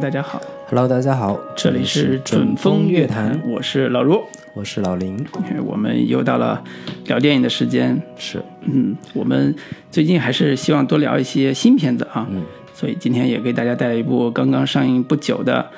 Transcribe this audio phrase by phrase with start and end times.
[0.00, 4.22] 大家好，Hello，大家好，这里是准风乐坛，我是老卢，
[4.54, 5.22] 我是老林，
[5.66, 6.64] 我们又到了
[7.04, 8.00] 聊电影的时间。
[8.16, 9.54] 是，嗯，我们
[9.90, 12.42] 最近还是希望多聊一些新片子啊，嗯，
[12.72, 15.68] 所以今天也给大家带来一部刚刚上映不久的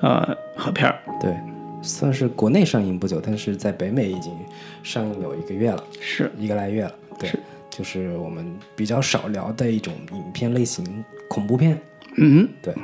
[0.00, 0.98] 呃好片儿。
[1.20, 1.30] 对，
[1.82, 4.32] 算是国内上映不久，但是在北美已经
[4.82, 6.32] 上映有一个月了，是。
[6.38, 6.92] 一个来月了。
[7.18, 7.28] 对，
[7.68, 8.42] 就是我们
[8.74, 11.78] 比较少聊的一种影片类型，恐怖片。
[12.18, 12.74] 嗯，对。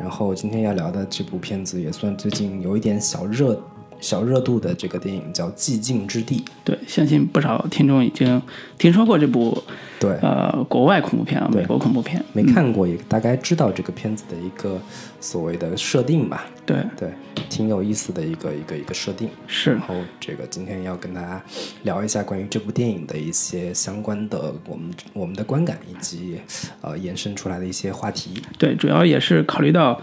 [0.00, 3.60] 然后今天要聊的这部片子也算最近有一点小热、
[4.02, 6.36] 小热度的这个电影，叫《寂静之地》。
[6.62, 8.42] 对，相信不少听众已经
[8.76, 9.62] 听说过这部
[9.98, 12.22] 对，呃国外恐怖片啊，美国恐怖片。
[12.34, 14.78] 没看过也大概知道这个片子的一个
[15.20, 16.44] 所谓的设定吧。
[16.66, 17.12] 对，对，
[17.48, 19.28] 挺有意思的一个一个一个设定。
[19.46, 21.42] 是然后这个今天要跟大家
[21.84, 26.40] 聊一下关于这部电影的一些相关的我们我们的观感，以及
[26.80, 28.42] 呃延伸出来的一些话题。
[28.58, 30.00] 对，主要也是考虑到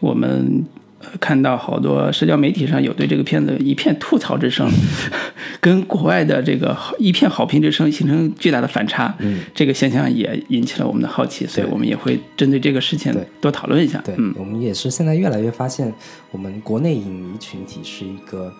[0.00, 0.83] 我们呃
[1.20, 4.70] 看到好多社交媒体上有对这个片子一片吐槽之声，
[5.60, 9.14] 跟国外的这个好一片好评之声形成巨大的反差。
[9.18, 14.00] 嗯，这个现象也引起了我们的好奇，所以我们也会针对这个事情对多讨论一下。
[14.04, 15.92] 对，嗯，我们也是现在越来越发现，
[16.30, 18.52] 我们国内影迷群体是一个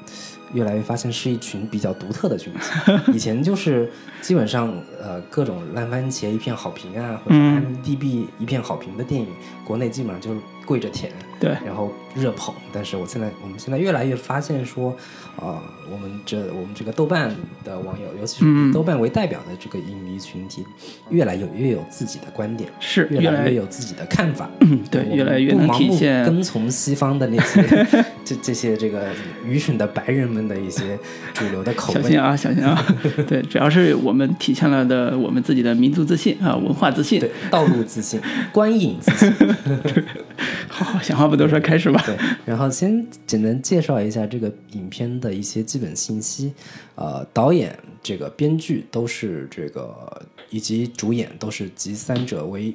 [0.53, 2.61] 越来越发现是一群比较独特的群体。
[3.13, 4.73] 以前就是基本上
[5.03, 9.29] 呃各种烂番茄一片好评啊，或者嗯 IMDB 一片好评的电影，
[9.65, 11.13] 国内基本上就是跪着舔。
[11.45, 14.91] 对，然后热捧，但是我现在我们现在越来越发现说，
[15.37, 20.65] 啊、我们这我们这个豆瓣的网友，尤其是豆瓣为代表的这个影迷群体，
[21.11, 27.87] 越来越越有自己的观点，是越来越有自己的看法，嗯对越来越能不盲目跟从西方的那些
[28.25, 29.09] 这这些这个
[29.45, 30.99] 愚蠢的白人们的一些
[31.35, 32.03] 主流的口味。
[32.03, 32.83] 小心啊，小心啊！
[33.29, 37.21] 对，主要是我们体现了的我们自己的民族自信啊，文化自信。
[37.21, 38.21] 对，道路自信，
[38.53, 39.33] 观影自信。
[40.69, 42.01] 好好，闲话不多说，开始吧。
[42.07, 46.53] 对，然后先简单介绍一下这个影片的一些基本信息。
[46.95, 52.73] 呃，导演、这个编剧都是这个，以及主演都是集三者为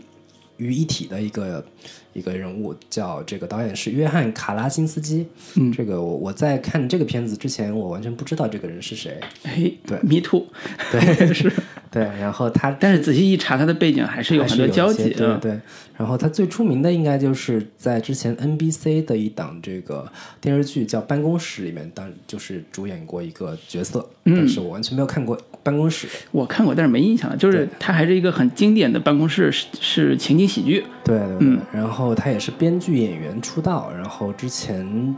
[0.58, 1.66] 于一体的一个
[2.12, 5.26] 一个人物，叫这个导演是约翰卡拉辛斯基。
[5.56, 9.18] 嗯这个我我在看这个片子之前，我完全不知道这个人是谁。
[9.44, 10.46] 哎，对迷途，
[10.92, 11.00] 对，
[11.34, 11.50] 是。
[11.92, 15.40] 对，然后他但是仔细一查，他的背景还是有很多交集啊。
[15.42, 15.60] 对对。
[15.98, 26.08] 然后他最出名的应该就是在之前 NBC 的一档这个电视剧叫《办公室》里面当就是主演过一个角色，嗯但是我完全没有看过《办公室》。
[26.32, 27.36] 我看过，但是没印象了。
[27.36, 30.86] 就是他还是一个很经典的办公室是是情景喜剧。
[31.04, 31.58] 对对对。
[31.74, 35.16] 然后他也是编剧演员出道，然后之前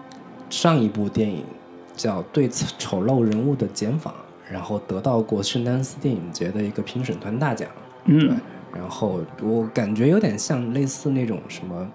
[0.50, 1.44] 上一部电影
[1.96, 2.50] 叫《对
[2.80, 4.12] 丑陋人物的检访》，
[4.52, 7.70] 然后得到过圣丹斯电影节的一个评审团大奖。
[8.06, 8.38] 嗯，
[8.74, 11.90] 然后我感觉有点像类似那种什么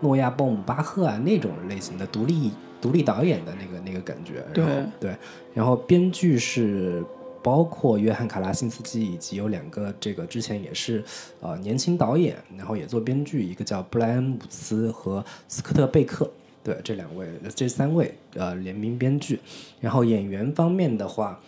[0.00, 2.50] 诺亚·鲍姆巴赫啊那种类型的独立
[2.80, 4.44] 独立导演的那个那个感觉。
[4.52, 5.16] 对然后对，
[5.54, 7.04] 然后编剧是
[7.42, 11.04] 包括约翰·卡拉辛斯基以及有两个这个之前也是
[11.40, 16.30] 呃年轻导演，然后也做编剧，一个叫布莱恩·姆斯和斯科特·贝克。
[16.62, 19.40] 对，这两位这三位呃联名编剧，
[19.80, 21.40] 然后演员方面的话，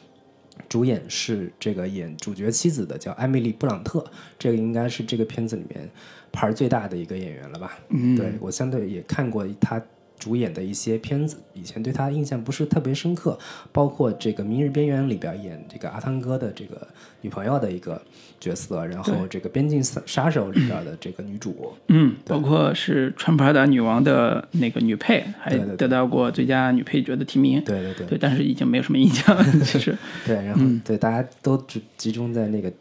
[0.68, 4.04] 主演是这个演主角妻子的叫艾米丽·布朗特，
[4.38, 5.88] 这个应该是这个片子里面
[6.30, 7.78] 牌儿最大的一个演员了吧？
[7.88, 9.82] 嗯对我相对也看过他
[10.22, 13.36] 主演的一些片子，以前对他印象不是特别深刻，
[13.72, 16.86] 包括这个《明日边缘》里边演这个阿汤哥的这个
[17.22, 18.00] 女朋友的一个
[18.38, 27.60] 角色，然后这个《边境杀杀手》里边的这个女主，嗯，包括是穿普拉达女王的那个女配，还得到过最佳女配角的提名。
[27.64, 29.44] 对对对对，但是已经没有什么印象了。
[29.66, 32.72] 其实，对，然后、对大家都集集中在那个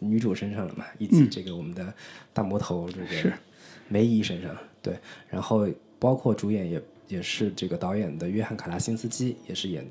[0.00, 1.94] 女主身上了嘛，以及这个我们的
[2.32, 3.34] 大魔头这是个
[3.86, 4.50] 梅姨身上，
[4.82, 4.98] 对，
[5.28, 9.86] 然后包括主演也也是这个导演的约翰卡拉辛斯基，也是演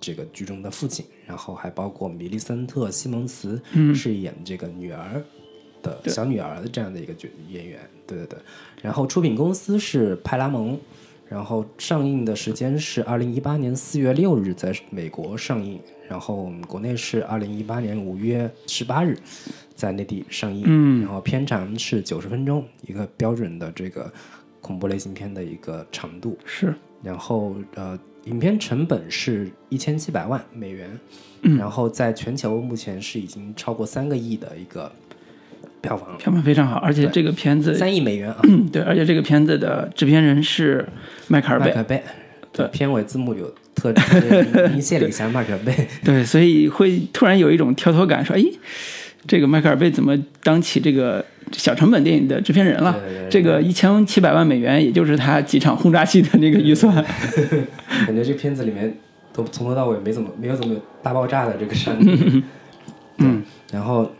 [0.00, 3.60] 这个剧中的父亲，然后还包括米利森特·西蒙茨，
[3.94, 5.22] 是演这个女儿
[5.82, 8.38] 的小女儿的这样的一个角演员，对对对，
[8.82, 10.78] 然后出品公司是派拉蒙。
[11.28, 19.16] 然后上映的时间是二零一八年四月六日在美国上映，然后我们国内是二零一八年五月十八日
[19.76, 20.64] 在内地上映。
[20.66, 24.12] 嗯然后片长是九十分钟，一个标准的这个
[24.60, 26.38] 恐怖类型片的一个长度。
[26.44, 30.90] 是然后呃，影片成本是一千七百万美元，
[31.58, 34.92] 然后在全球目前是已经超过三个亿的一个
[35.80, 38.38] 票房，票房非常好，而且这个片子，三亿美元啊。
[38.42, 40.86] 嗯，对，而且这个片子的制片人是
[41.28, 42.02] 迈克尔贝，麦克贝，
[42.52, 48.44] 对片尾字幕有特明明写了一下迈克贝，对，所以会突然有一种跳脱感，说，哎，
[49.26, 52.92] 这个迈克尔贝怎么当起这个小成本电影的制片人了？
[52.92, 56.94] 对对对这个一千七百万美元，也就是他几场轰炸戏的那个预算。
[58.06, 58.96] 感觉这片子里面
[59.32, 62.42] 都从头到尾没怎么没有怎么有大爆炸的这个场景。
[63.18, 64.10] 嗯，然后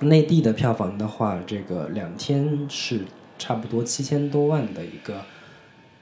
[0.00, 3.00] 内地的票房的话，这个两天是
[3.38, 5.20] 差不多七千多万的一个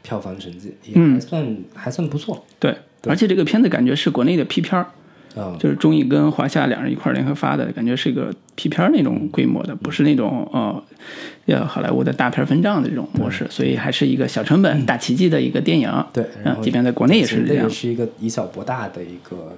[0.02, 2.46] 票房成绩，也还算、还算不错。
[2.60, 2.76] 对，
[3.08, 4.86] 而且这个片子感觉是国内的 P 片儿，
[5.36, 10.82] 啊、就是中艺跟华夏两人一块儿联合发的，感觉是一个 P 片儿那种规模的，不是那种呃，
[11.46, 15.88] 呃好莱坞的大片分账的这种模式，所以还是一个小成本大奇迹的一个电影。
[16.12, 17.70] 对，然嗯，后即便在国内也是这样。
[17.70, 19.56] 是一个以小博大的一个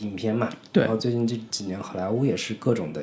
[0.00, 0.48] 影片嘛。
[0.72, 3.02] 对然后最近这几年好莱坞也是各种的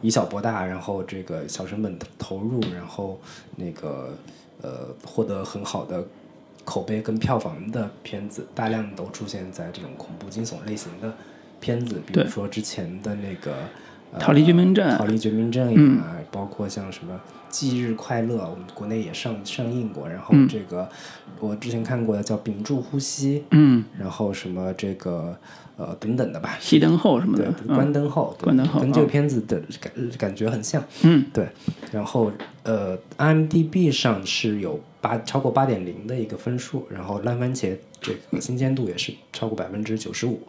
[0.00, 3.20] 以小博大，然后这个小成本投入，然后
[3.56, 4.16] 那个
[4.62, 6.02] 呃获得很好的
[6.66, 11.10] 口碑跟票房的片子，大量都出现在这种恐怖惊悚类型的
[11.60, 13.52] 片子，比如说之前的那个。
[14.12, 17.12] 呃逃离绝命镇逃离绝命镇嗯呀、包括像什么
[17.50, 20.08] 《忌日快乐》，我们国内也上上映过。
[20.08, 20.88] 然后嗯这个、
[21.40, 25.36] 我之前看过的叫《屏住呼吸》，嗯，然后什么这个
[25.76, 31.48] 呃等等的吧，熄灯后什么对的，，关嗯灯后，对关灯后跟这个啊片子的感感觉很像，嗯，对。
[31.90, 32.30] 然后
[32.62, 40.40] 呃，IMDB 上是有八超过八点零的一个分数，然后烂番茄这个新鲜度也是超过百分之九十五。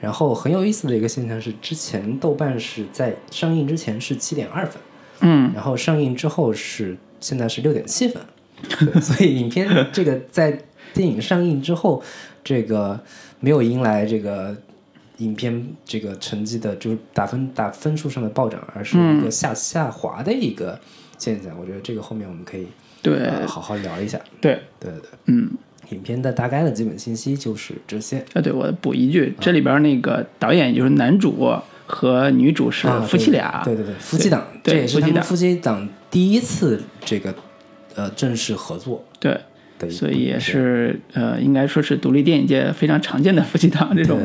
[0.00, 4.80] 然后很有意思的一个现象是，之前豆瓣是在上映之前是七点二分，
[5.20, 8.22] 嗯，然后上映之后是现在是六点七分，
[8.62, 10.62] 对，所以影片这个在
[10.94, 12.00] 电影上映之后，
[12.44, 13.00] 这个
[13.40, 14.56] 没有迎来这个
[15.16, 20.78] 影片这个成绩的，就是打分打分数上的暴涨，而是一个下、下滑的一个
[21.18, 21.58] 现象。
[21.58, 22.68] 我觉得这个后面我们可以
[23.02, 24.18] 对呃好好聊一下。
[24.40, 25.50] 对，对对对，嗯。
[25.90, 28.18] 影片的大概的基本信息就是这些。
[28.34, 31.50] 啊，对，我补一句，这里边那个导演就是男主
[31.86, 37.34] 和女主是啊夫妻俩，对对对，夫妻档，对这也是夫妻档他们夫妻档第一次这个
[37.94, 39.40] 呃正式合作对
[39.88, 44.20] 所以也是呃，应该说是独立电影界非常常见的夫妻档这种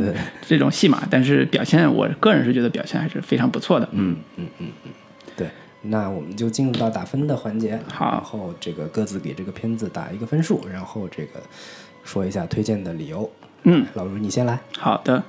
[0.46, 3.88] 这种戏码，但是表现，我个人是觉得表现还是非常不错的。
[3.94, 4.92] 嗯嗯嗯嗯，对，
[5.84, 7.80] 那我们就进入到打分的环节。
[7.88, 11.42] 好然后这个各自给这个片子打一个分数，然后这个
[12.04, 13.30] 说一下推荐的理由。
[13.64, 14.60] 嗯，老卢你先来。
[14.78, 15.24] 好的，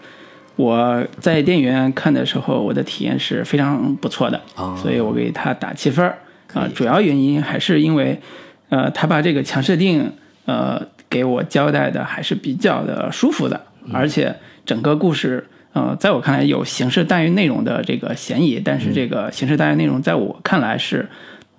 [0.56, 6.12] 我在电影院看的时候，我的体验是非常不错的，哦所以我给他打七分
[6.53, 8.21] 啊、主要原因还是因为，
[8.69, 10.12] 呃，他把这个强设定，
[10.47, 10.81] 呃，
[11.11, 13.61] 给我交代的还是比较的舒服的，
[13.93, 15.47] 而且整个故事。
[15.75, 21.06] 呃，在我看来有形式大于内容的这个嫌疑，但是这个形式大于内容，在我看来是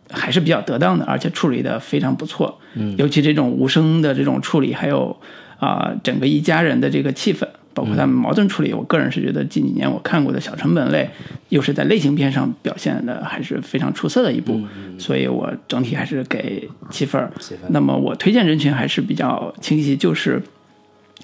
[0.09, 2.57] 还是比较得当的，而且处理的非常不错。
[2.75, 5.15] 嗯，尤其这种无声的这种处理，还有
[5.59, 11.09] 啊、整个一家人的这个气氛，包括他们矛盾处理，我个人是觉得近几年我看过的小成本类，
[11.49, 14.61] 又是在类型片上表现的还是非常出色的一部，
[14.97, 17.29] 所以我整体还是给七分儿。
[17.39, 20.41] 七分那么我推荐人群还是比较清晰，就是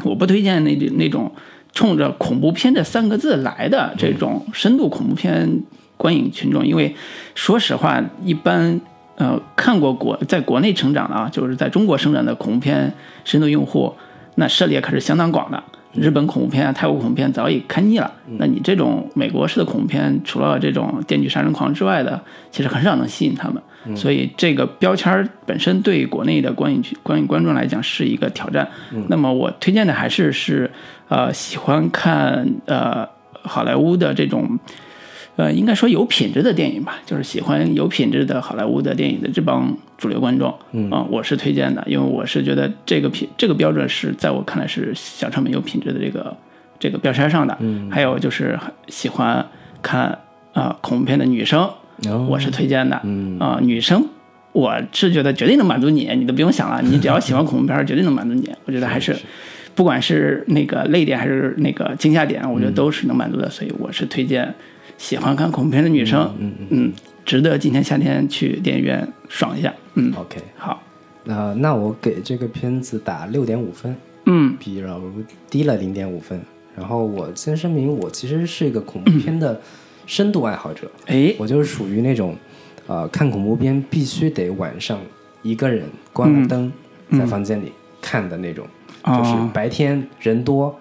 [0.03, 1.31] 我不推荐那那种
[1.73, 5.61] 冲着恐怖片这三个字来的这种深度恐怖片
[5.97, 6.95] 观影群众，因为
[7.35, 8.79] 说实话，一般
[9.15, 13.93] 呃看过国在国内成长的啊，就是在中国生长的恐怖片深度用户，
[14.35, 15.63] 那涉猎可是相当广的。
[15.93, 23.61] 日本恐怖片啊、泰国恐怖片早已看腻了，那你这种美国式的恐怖片，除了这种《电锯杀人狂》之外的，其实很少能吸引他们。
[23.93, 28.65] 所以这个标签儿本身对国内的观影群观影观众来讲是一个挑战。
[29.09, 30.71] 那么我推荐的还是是
[31.11, 33.07] 呃喜欢看呃
[33.43, 34.57] 好莱坞的这种
[35.35, 46.35] 呃应该说有品质的电影吧，就是喜欢有品质的好莱坞的电影的这帮主流观众，嗯、我是推荐的，因为我是觉得这个品这个标准是在我看来是小成本有品质的这个
[46.79, 47.57] 这个标签上的。
[47.59, 49.45] 嗯，还有就是喜欢
[49.81, 50.03] 看
[50.53, 51.69] 啊、呃恐怖片的女生。
[52.07, 52.99] 哦我是推荐的。
[53.03, 54.03] 嗯啊、女生
[54.53, 58.49] 我是觉得绝对能满足你，你都不用想了，你只要喜欢恐怖片，绝对能满足你。
[58.65, 59.15] 我觉得还是，
[59.75, 63.49] 不管是那个泪点还是那个惊吓点，我觉得都是能满足的。
[63.49, 64.53] 所以我是推荐
[64.97, 66.93] 喜欢看恐怖片的女生，嗯嗯
[67.25, 69.73] 值得今年夏天去电影院爽一下。
[69.95, 70.81] 嗯，OK，好，
[71.23, 74.55] 那那我给这个片子打六点五分，嗯。
[74.59, 75.11] 比老卢
[75.49, 76.39] 低了零点五分。
[76.75, 79.59] 然后我先声明，我其实是一个恐怖片的
[80.05, 82.35] 深度爱好者， 哎，我就是属于那种，
[82.87, 84.97] 呃，看恐怖片必须得晚上
[85.41, 86.71] 一个人关了灯，
[87.11, 88.65] 在房间里看的那种，
[89.03, 89.49] 就是哦。
[89.53, 90.79] 白天人多，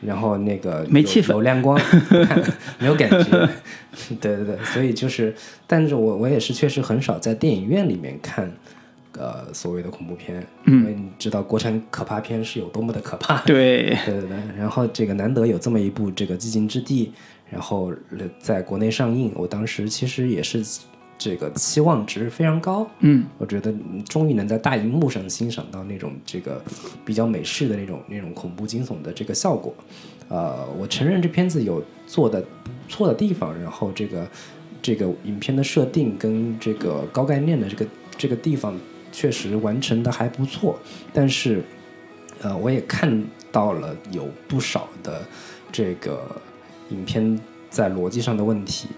[0.00, 1.30] 然后那个没气氛。
[1.32, 2.42] 有亮光，看
[2.78, 3.48] 没有感觉。
[4.20, 5.34] 对对对，所以就是，
[5.66, 8.50] 但是我我也是确实很少在电影院里面看。
[9.18, 10.82] 呃所谓的恐怖片，嗯。
[10.82, 17.06] 因为你知道国产可怕片是有多么的可怕，对，对对对，然后这个难得有这么一部这个《寂静之地》，
[17.50, 20.64] 然后呃在国内上映，我当时其实也是
[21.20, 23.26] 这个期望值非常高，嗯。
[23.36, 26.60] 我觉得嗯终于能在大荧幕上欣赏到那种这个
[27.04, 29.74] 比较美式的那种那种恐怖惊悚的这个效果。
[30.28, 34.26] 呃，我承认这片子有做的不错的地方，然后这个
[34.80, 37.86] 这个影片的设定跟这个高概念的这个
[38.16, 38.78] 这个地方
[39.12, 40.78] 确实完成的还不错，
[41.12, 41.62] 但是
[42.40, 43.22] 呃，我也看
[43.52, 45.20] 到了有不少的
[45.70, 46.24] 这个
[46.90, 48.88] 影片在逻辑上的问题，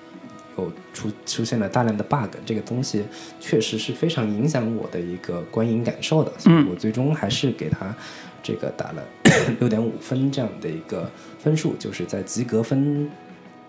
[0.58, 3.04] 有出出现了大量的 bug，这个东西
[3.40, 7.94] 确实是非常影响我的一个观影感受的，所以我最终还是给他
[8.42, 9.02] 这个打了
[9.60, 13.10] 六点五分这样的一个分数，就是在及格分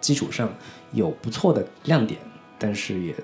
[0.02, 0.54] 基础上
[0.92, 2.20] 有不错的亮点，
[2.60, 3.16] 但是也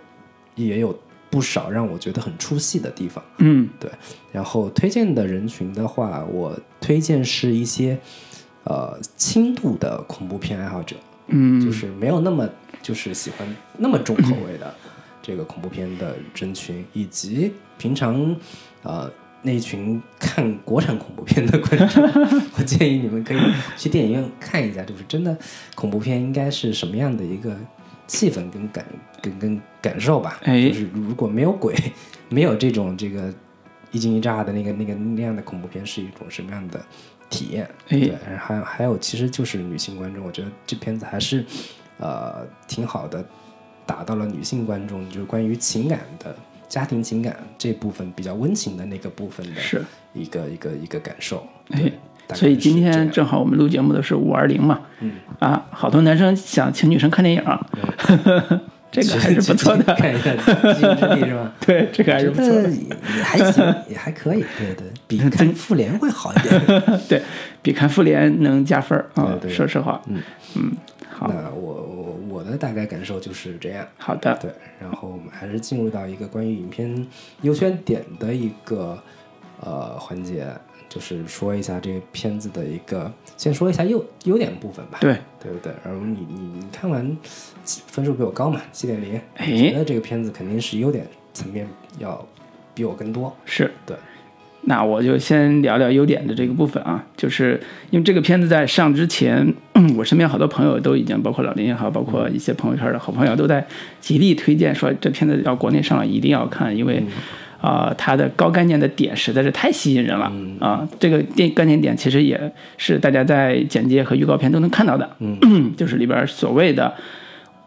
[0.56, 0.98] 也有
[1.30, 3.24] 不少让我觉得很出戏的地方。
[3.40, 3.70] 嗯。
[3.80, 3.92] 对，
[4.32, 8.00] 然后推荐的人群的话，我推荐是一些
[8.64, 10.96] 呃轻度的恐怖片爱好者，
[11.28, 12.48] 嗯，就是没有那么
[12.82, 14.74] 就是喜欢那么重口味的
[15.22, 18.36] 这个恐怖片的人群，以及平常
[18.84, 19.10] 呃
[19.42, 22.04] 那群看国产恐怖片的观众，
[22.58, 23.38] 我建议你们可以
[23.78, 25.38] 去电影院看一下，就是真的
[25.76, 27.56] 恐怖片应该是什么样的一个
[28.08, 28.86] 气氛跟感
[29.22, 30.40] 跟跟感受吧。
[30.44, 31.76] 哎就是如果没有鬼，
[32.28, 33.34] 没有这种这个
[33.92, 36.84] 一惊一乍的那个那个那样的恐怖片，是一种什么样的
[37.30, 37.64] 体验？
[37.88, 41.46] 哎对，还有还有，其实就是女性观众，我觉得这片子还是
[42.00, 43.24] 呃挺好的，
[43.86, 46.36] 打到了女性观众，就是关于情感的
[46.68, 51.46] 家庭情感这部分比较温情的那个部分的是，一个一个一个感受。
[51.72, 51.92] 哎
[52.28, 57.60] 对，所以今天正好我们录节目的是五二零嘛，嗯，啊，好多男生想请女生看电影啊，
[58.92, 61.52] 这个还是不错的，看一下《地》是吧？
[61.66, 62.78] 对，这个还是不错的，也
[63.18, 66.82] 也还行，也还可以， 对对，比看《复联》会好一点。
[67.10, 67.24] 对
[67.64, 69.52] 比看复联能加分儿啊，对对。
[69.52, 70.22] 说实话，嗯。
[70.56, 70.72] 嗯，
[71.12, 71.28] 好。
[71.28, 71.89] 那我
[72.40, 73.86] 我我的大概感受就是这样。
[73.98, 77.06] 好的，对，然后我们还是进入到一个关于影片
[77.42, 78.98] 优缺点的一个
[79.60, 80.48] 呃环节，
[80.88, 85.74] 就是说一下这个片子的一个，先说一下优优点部分吧，对，对不对？
[85.84, 87.18] 然后你你你看完
[87.66, 91.68] 分数比我高嘛，七点零，哎觉得这个片子肯定是优点层面
[91.98, 92.26] 要
[92.74, 93.98] 比我更多，是，对。
[94.62, 99.54] 那我就先聊聊优点的这个部分啊，就是因为这个片子在上之前，
[99.98, 103.66] 我身边好多朋友都已经，包括老林也好，包括一些朋友圈的好朋友都在
[104.00, 107.04] 极力推荐说这片子要国内上了一定要看，因为
[107.62, 112.40] 啊、它的高概念的点实在是太吸引人了啊、这个电概念点其实也
[112.78, 115.38] 是大家在简介和预告片都能看到的，嗯。
[115.76, 116.94] 就是里边所谓的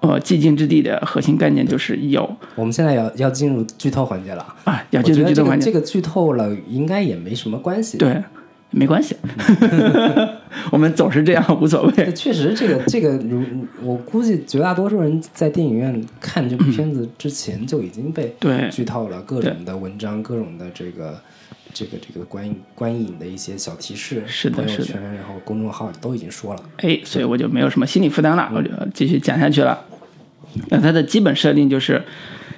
[0.03, 8.23] 呃寂静之地的核心概念就是有我们现在要要进入剧透环节了啊，啊，要进入剧透环节个这个剧透了应该也没什么关系，对，
[8.71, 9.15] 没关系，
[10.73, 12.13] 我们总是这样，无所谓。
[12.15, 13.45] 确实，这个这个，如
[13.83, 21.21] 我估计绝大多数人在电影院看这部片子之前就已经被对剧透了，各种的文章、各种的这个
[21.73, 26.63] 这个这个观影观影的一些小提示，是的是的朋友圈，然后公众号都已经说了。
[26.79, 29.79] 哎，所以我就没有什么心理负担了，我就继续讲下去了。
[30.69, 32.03] 那它的基本设定就是，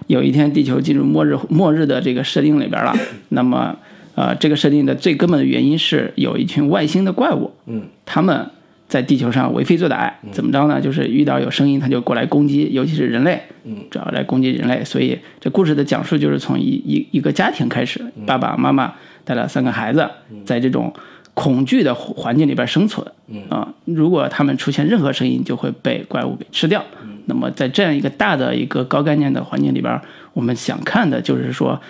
[0.06, 2.94] 有一天地球进入末日末日的这个设定里边了。
[3.30, 3.76] 那么，
[4.14, 8.50] 呃，这个设定的最根本的原因是有一群外星的怪物，嗯，他们
[8.86, 10.80] 在地球上为非作歹，怎么着呢？
[10.80, 14.84] 就是遇到有声音，他就过来攻击，尤其是人类，嗯，主要来攻击人类。
[14.84, 20.08] 所以这故事的讲述就是从一一一个家庭开始，爸爸妈妈带了三个孩子，
[20.44, 20.92] 在这种
[21.32, 23.04] 恐惧的环境里边生存，
[23.48, 26.84] 啊、如果他们出现任何声音，就会被怪物给吃掉。
[27.26, 30.00] 那么在这样一个大的一个高概念的环境里边，
[30.32, 31.80] 我们想看的就是说。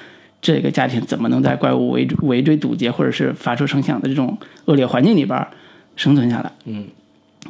[0.47, 4.37] 这个家庭怎么能在怪物围围追堵截，或者是发出声响的这种
[4.67, 5.47] 恶劣环境里边
[5.97, 6.53] 生存下来？
[6.67, 6.85] 嗯，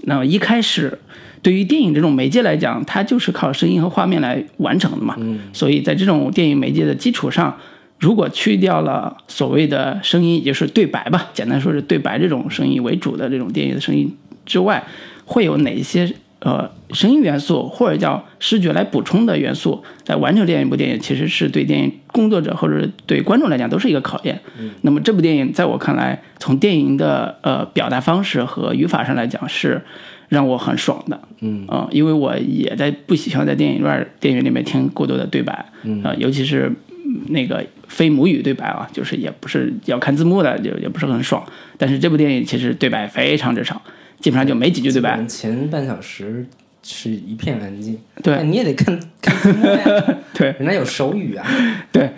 [0.05, 0.97] 那么一开始，
[1.43, 5.17] 对于电影这种媒介来讲，它就是靠声音和画面来完成的嘛。
[5.19, 7.59] 嗯，所以在这种电影媒介的基础上，
[7.99, 14.85] 如果去掉了所谓的声音，也就是对白吧，简单说是对白这种声音为主的这种电影的声音之外，
[15.25, 16.15] 会有哪些
[16.45, 24.41] 呃声音元素或者叫视觉来补充的元素，来完成这样一部电影，其实是对电影工作者或者对观众来讲都是一个考验。
[24.83, 29.83] 那么这部电影在我看来，从电影的呃表达方式和语法上来讲是
[30.29, 31.19] 让我很爽的。
[31.41, 36.71] 嗯啊、因为我也在不喜欢在电影院电影院里面听过多的对白，嗯啊、尤其是
[37.07, 41.43] 嗯那个非母语对白啊，就是也不是要看字幕的，就也不是很爽。
[41.77, 43.83] 但是这部电影其实对白非常之少，
[44.25, 45.23] 基本上就没几句对白。
[45.27, 46.47] 前半小时
[46.83, 48.43] 是一片安静，对。
[48.43, 50.51] 你也得看 看字幕呀，对。
[50.59, 51.47] 人家有手语啊。
[51.93, 52.11] 对，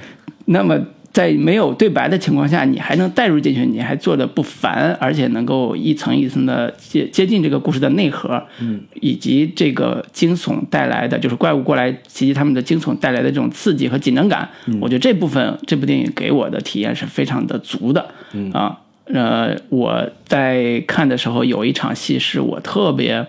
[0.45, 0.79] 那么
[1.11, 14.49] 在没有对白的情况下，你还能带入进去，你还做的不烦，而且能够一层一层的接接近这个故事的内核，嗯，以及这个惊悚带来的，就是怪物过来袭击他们的惊悚带来的这种刺激和紧张感，
[14.81, 18.53] 我觉得这部分这部电影给我的体验是非常的足的，嗯。
[18.53, 23.27] 啊，呃，我在看的时候有一场戏是我特别，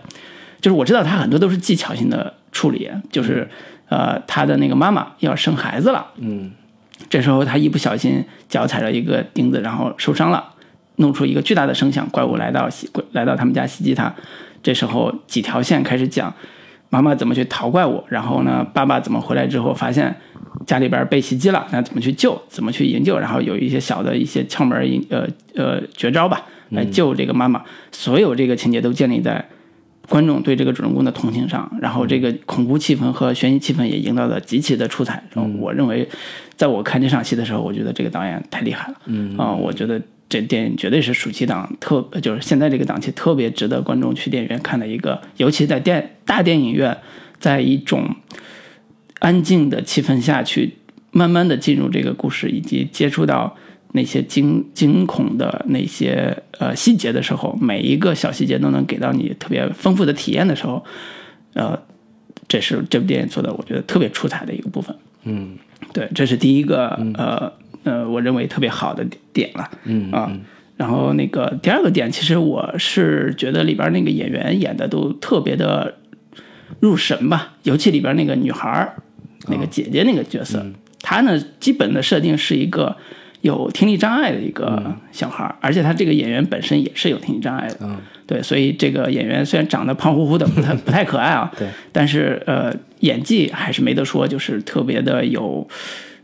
[0.60, 3.48] 就是我知道他很多都是技巧性的处理，就是
[3.90, 6.08] 呃，他的那个妈妈要生孩子了。
[6.18, 6.52] 嗯
[7.10, 10.44] 这时候他一不小心脚踩着一个钉子，然后受伤了，
[10.96, 14.12] 弄出一个巨大的声响，怪物来到袭来到他们家袭击他。
[14.64, 16.34] 这时候几条线开始讲
[16.90, 20.16] 妈妈怎么去逃怪物，然后呢，爸爸怎么回来之后发现
[20.66, 27.64] 家里边被袭击了，那怎么去救，怎么去营救，然后有一些小的一些窍门营呃呃绝招吧，来救这个妈妈。
[27.92, 29.46] 所有这个情节都建立在
[30.10, 35.22] 观众对这个主人公的同情上，然后这个恐怖气氛和悬疑气氛也营造的极其的出彩。
[35.34, 36.08] 然后我认为，
[36.56, 38.98] 在我看这场戏的时候，我觉得这个导演太厉害了。
[39.06, 46.98] 嗯啊、我觉得这电影绝对是暑期档特，就是现在这个档期特别值得观众去电影院看的一个，尤其在电大电影院，
[47.40, 48.16] 在一种
[49.20, 50.76] 安静的气氛下去，
[51.12, 53.56] 慢慢的进入这个故事，以及接触到
[53.94, 60.84] 那些惊惊恐的那些呃细节的时候，每一个小细节都能给到你特别丰富的体验的时候，
[61.54, 61.80] 呃，
[62.48, 64.96] 这是这部电影做的我觉得特别出彩的一个部分。
[65.24, 65.58] 嗯
[65.94, 67.52] 对，这是第一个呃
[67.84, 69.70] 呃，我认为特别好的点了。
[69.86, 70.32] 嗯啊。
[70.78, 75.96] 然后那个第二个点，其实我是觉得里边那个演员演的都特别的
[76.80, 78.94] 入神吧，尤其里边那个女孩儿，
[79.48, 80.66] 那个姐姐那个角色，
[81.02, 82.96] 她呢基本的设定是一个
[83.42, 87.78] 有听力障碍的一个小孩儿，而且她这个演员本身也是有听力障碍的。
[87.82, 87.98] 嗯。
[88.28, 95.66] 对，所以这个演员虽然长得胖乎乎的，不太 不太可爱啊，对，但是呃，演技还是没得说，就是特别的有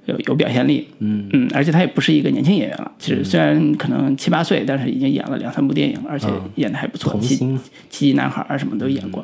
[0.06, 1.28] 有有表现力，嗯。
[1.34, 7.60] 嗯，而且他也不是一个年轻演员了，其实虽然可能七八岁，但是已经演了两三部电影，而且演的还不错，奇童星。
[7.90, 9.24] 奇迹男孩啊什么都演过，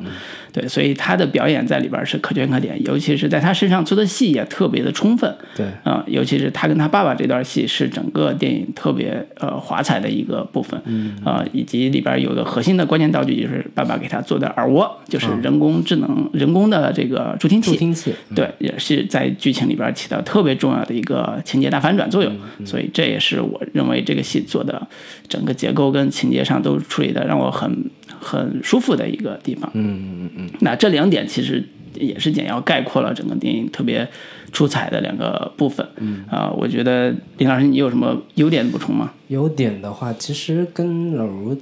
[0.52, 5.66] 对，所以他的表演在里边是可圈可点，尤其是在他身上做的戏也特别的充分，对。
[5.82, 24.86] 啊、尤其是他跟他爸爸这段戏是整个电影特别呃华彩的一个部分，嗯，啊、以及里边有个核心的关键道具就是爸爸给他做的耳蜗，就是人工智能、人工的这个助听器，助听器对，也是在剧情里边起到特别重要的一个情节大反转作用，所以这也是我认为这个戏做的
[25.28, 29.70] 整个结构跟情节上都处理的让我很很舒服的一个地方。
[29.74, 34.08] 嗯嗯嗯那这两点其实也是简要概括了整个电影特别
[34.52, 35.86] 出彩的两个部分。
[35.96, 39.12] 嗯啊、我觉得林老师你有什么优点补充吗？
[39.28, 41.56] 优点的话，其实跟老卢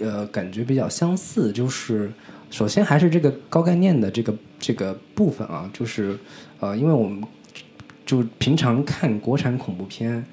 [0.00, 2.10] 呃感觉比较相似，就是
[2.50, 6.16] 首先还是这个高概念的这个这个部分啊，就是
[6.60, 7.22] 呃，因为我们
[8.08, 10.24] 就平常看国产恐怖片，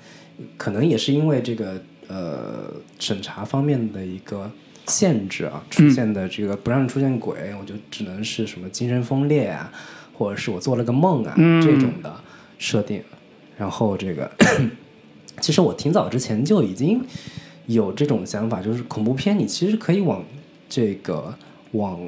[0.56, 4.50] 可能也是因为这个呃审查方面的一个
[4.88, 9.70] 限制啊，出现的这个不让出现鬼，我就只能是什么精神分裂啊，
[10.14, 12.16] 或者是我做了个梦啊、这种的
[12.58, 13.04] 设定，
[13.58, 14.32] 然后这个。
[15.42, 17.04] 其实我挺早之前就已经
[17.66, 20.24] 有这种想法，就是恐怖片你其实可以往
[20.70, 21.38] 这个
[21.74, 22.00] 往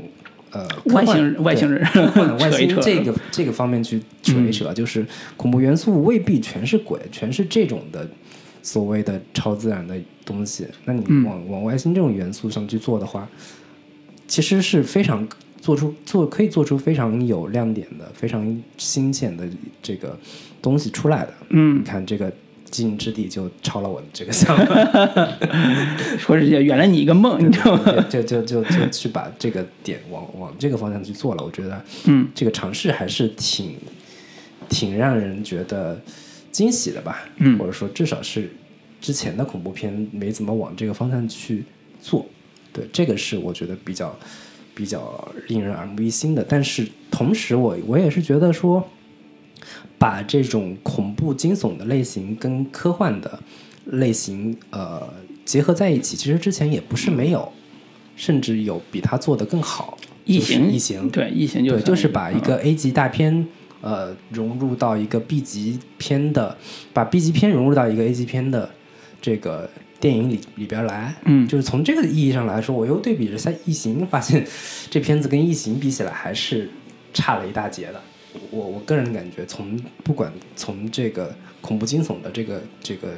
[0.51, 1.81] 呃外星人 外星人
[2.39, 5.05] 外星这个这个方面去 扯一扯，就是
[5.35, 8.07] 恐怖元素未必全是鬼，全是这种的
[8.61, 10.67] 所谓的超自然的东西。
[10.85, 13.27] 那你往、往外星这种元素上去做的话，
[14.27, 15.27] 其实是非常
[15.59, 19.47] 做出做可以做出非常有亮点的、非常新鲜的
[19.81, 20.17] 这个
[20.61, 21.33] 东西出来的。
[21.49, 22.31] 嗯你，看这个。
[22.69, 24.75] 基因之地就超了我的这个想法，
[26.17, 28.05] 说是圆了你一个梦，你知道吗？
[28.09, 31.43] 就就就就就去把这个点往往这个方向去做了。
[31.43, 33.75] 我觉得，嗯，这个尝试还是挺
[34.69, 35.99] 挺让人觉得
[36.51, 38.49] 惊喜的吧，嗯或者说至少是
[38.99, 41.63] 之前的恐怖片没怎么往这个方向去
[42.01, 42.25] 做。
[42.73, 44.15] 对，这个是我觉得比较
[44.75, 46.45] 比较令人耳目一新的。
[46.47, 48.87] 但是同时我，我也是觉得说，
[49.97, 53.39] 把这种恐怖惊悚的类型跟科幻的
[53.85, 55.01] 类型呃
[55.43, 57.51] 结合在一起，其实之前也不是没有，
[58.15, 59.97] 甚至有比他做的更好。
[60.25, 63.47] 异形，异形，对，异形就对，算就是把一个 A 级大片，
[63.79, 66.57] 呃，融入到一个 B 级片的，
[66.91, 68.69] 把 B 级片融入到一个 A 级片的
[69.21, 69.69] 这个
[70.01, 71.15] 电影里里边来。
[71.23, 74.45] 嗯就是从这个意义上来说，我又对比了一下《异形》，发现
[74.89, 76.69] 这片子跟《异形》比起来还是
[77.13, 78.01] 差了一大截的。
[78.51, 83.09] 我我个人感觉从，不管从这个恐怖惊悚的这个这个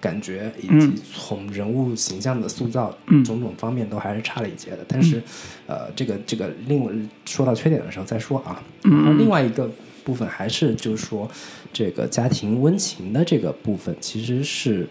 [0.00, 4.78] 感觉，以及嗯从人物形象的塑造嗯种种方面，都还是差了一截的。
[4.86, 5.22] 但是，
[5.66, 6.92] 呃，这个这个另外
[7.24, 8.62] 说到缺点的时候再说啊。
[8.82, 9.68] 然后另外一个
[10.04, 11.28] 部分还是就是说
[11.72, 14.88] 这个家庭温情的这个部分，其实是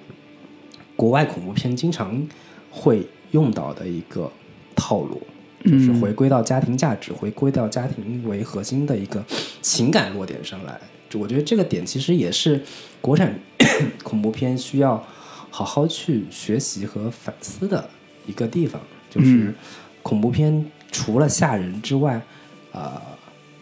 [0.95, 2.27] 国外恐怖片经常
[2.69, 4.32] 会用到的一个
[4.75, 5.21] 套路。
[5.65, 9.24] 就是回归到家庭价值，回归到家庭为核心的一个
[9.62, 10.80] 情感落点上来。
[11.10, 12.62] 就我觉得这个点其实也是
[13.02, 13.38] 国产
[14.04, 15.02] 恐怖片需要
[15.50, 17.89] 好好去学习和反思的
[18.26, 18.82] 一个地方。
[19.10, 19.54] 就是
[20.04, 22.22] 恐怖片除了吓人之外，
[22.74, 23.02] 啊、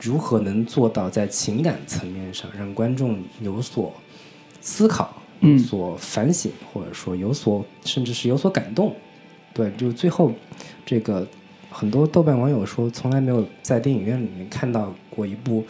[0.01, 3.93] 如何能做到在情感层面上让观众有所
[4.59, 8.95] 思考、有所反省，或者说有所甚至是有所感动？
[9.53, 10.33] 对，就最后
[10.85, 11.25] 这个
[11.77, 15.61] 很多豆瓣网友说，从来没有在电影院里面看到过一部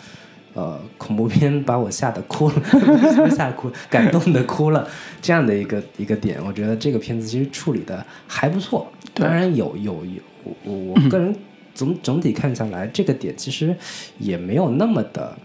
[0.54, 2.62] 呃恐怖片把我吓得哭了，
[3.36, 4.88] 吓得哭，感动的哭了
[5.20, 6.39] 这样的一个一个点。
[6.46, 11.36] 我觉得这个片子其实处理的还不错，当然有有有，我我我个人
[11.74, 13.76] 总总体看下来，这个点其实
[14.20, 15.36] 也没有那么的。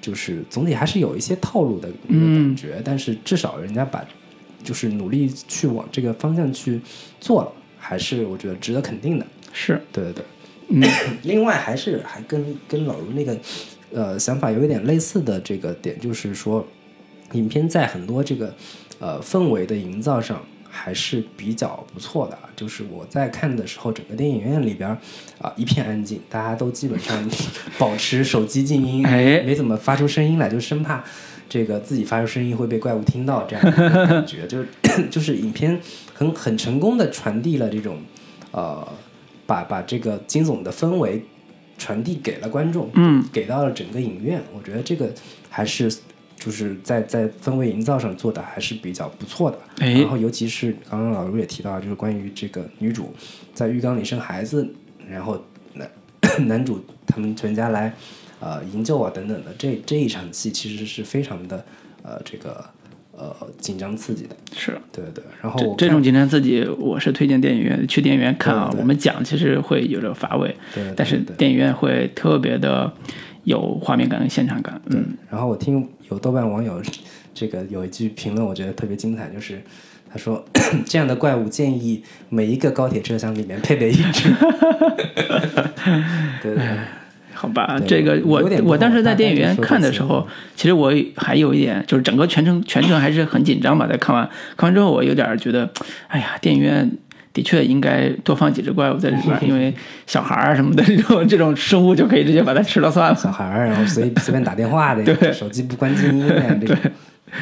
[0.00, 4.02] 就是总体还是有一些套路的感觉，但是至少人家把
[4.64, 6.80] 就是努力去往这个方向去
[7.20, 9.26] 做了，还是我觉得值得肯定的。
[9.52, 10.24] 是，对对对，
[10.68, 10.82] 嗯，
[11.24, 13.36] 另外还是还跟跟老卢那个
[13.92, 16.66] 呃想法有一点类似的这个点，就是说，
[17.32, 18.54] 影片在很多这个
[18.98, 22.48] 呃氛围的营造上还是比较不错的啊。
[22.54, 24.88] 就是我在看的时候，整个电影院里边
[25.40, 27.28] 啊、一片安静，大家都基本上
[27.78, 31.02] 保持手机静音，哎没怎么发出声音来，就生怕。
[31.48, 34.68] 这个自己发出声音会被怪物听到，这样感觉，就是
[35.10, 35.76] 就是影片
[36.14, 38.00] 很很成功的传递了这种
[38.52, 38.86] 呃，
[39.50, 41.20] 把把这个金总的氛围
[41.76, 44.40] 传递给了观众，嗯，给到了整个影院。
[44.56, 45.12] 我觉得这个
[45.48, 45.92] 还是
[46.36, 49.58] 就是在在氛围营造上做的还是比较不错的。
[49.80, 53.12] 哎然后尤其是刚刚老卢也提到，就是关于这个女主
[53.52, 54.72] 在浴缸里生孩子，
[55.08, 55.90] 然后男
[56.46, 57.92] 男主他们全家来
[58.38, 61.64] 呃营救啊等等的这这一场戏，其实是非常的
[62.04, 62.64] 呃这个
[63.20, 64.34] 呃紧张刺激的。
[64.56, 64.72] 是。
[64.90, 68.68] 对对对，然后这种紧张刺激，我是推荐电影院去电影院看啊。
[68.70, 72.92] 对对我们讲其实会有点乏味，对对但是电影院会特别的
[73.44, 74.80] 有画面感跟现场感。
[74.86, 76.82] 嗯，然后我听有豆瓣网友
[77.34, 79.62] 这个有一句评论，我觉得特别精彩，就是
[80.10, 80.44] 他说
[80.86, 84.30] 这样的怪物建议每一个高铁车厢里面配备一只。
[86.42, 86.78] 对对对，
[87.40, 93.86] 好吧，这个我我当时在电影院看的时候，其实我还有一点，就是整个全程全程还是很紧张吧。
[93.86, 95.70] 在看完看完之后，我有点觉得，
[96.08, 96.90] 哎呀，电影院
[97.32, 99.74] 的确应该多放几只怪物在里边儿，因为
[100.06, 103.14] 小孩儿什么的这种 这种生物就可以直接把它吃了算了。
[103.16, 106.76] 小孩儿，然后随随便打电话的，对手机不关静音的，这个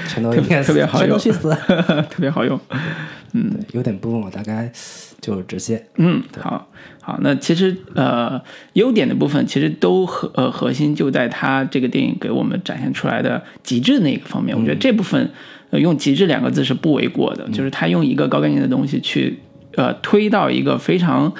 [0.07, 1.51] 全都应该死 特别好用全都去死。
[2.09, 2.61] 特别好用。
[3.33, 4.71] 嗯，有点部分我大概
[5.21, 5.85] 就这些。
[5.97, 6.67] 嗯，好，
[7.09, 8.39] 好，那其实呃，
[8.75, 14.55] 优点的部分其实都核呃核心就在它这个电影给我们展现出来的极致那个方面。
[14.55, 15.31] 我觉得这部分、
[15.71, 19.39] 呃、用“极致”两个字是不为过的，就是它用一个高概念的东西去
[19.77, 21.33] 呃推到一个非常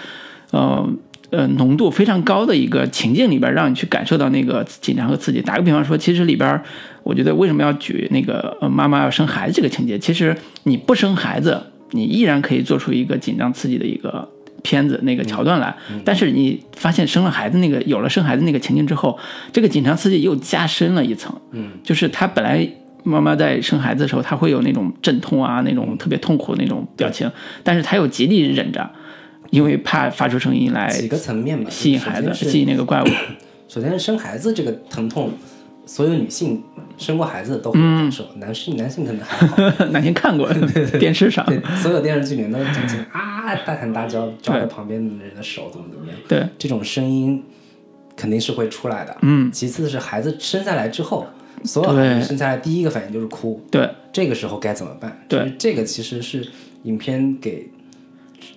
[0.53, 0.89] 呃。
[1.31, 5.43] 呃，浓度非常高的一个情境里边，让你去感受到那个紧张和刺激。
[5.43, 6.59] 打个比方说，其实里边，
[7.03, 9.99] 我觉得为什么要举那个呃妈妈要生孩子这个情节？
[9.99, 14.27] 其实你不生孩子，你依然可以做出一个紧张刺激的一个
[14.63, 15.75] 片子那个桥段来。
[16.05, 19.19] 但是你发现生了孩子那个有了生孩子那个情境之后，
[19.53, 21.35] 这个紧张刺激又加深了一层。
[21.53, 22.69] 嗯，就是他本来
[23.05, 27.31] 妈妈在生孩子的时候，她会有那种阵痛啊，那种特别痛苦的那种表情，
[27.63, 28.91] 但是她又极力忍着，
[29.51, 33.07] 因为怕发出声音来几个层面吧，吸引孩子，吸引那个怪物。
[33.69, 35.31] 首先是生孩子这个疼痛，
[35.89, 36.63] 所有女性
[36.99, 39.57] 生过孩子的都会有感受，男性男性可能还好。
[39.91, 40.47] 哪天看过
[41.01, 41.47] 电视上？
[41.47, 47.43] 对，所有电视剧里面都是讲起啊，大喊大叫，抓着旁边的人的手，怎么怎么样，对，这种声音
[48.15, 49.17] 肯定是会出来的。
[49.23, 51.27] 嗯，其次是孩子生下来之后，
[51.65, 55.25] 所有孩对子生下来第一个反应就是哭，对，这个时候该怎么办？
[55.27, 55.41] 对。
[55.41, 56.47] 就是这个其实是
[56.83, 57.67] 影片给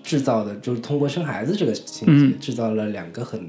[0.04, 3.48] 制造的，就是通过生孩子这个情节，制造了两个很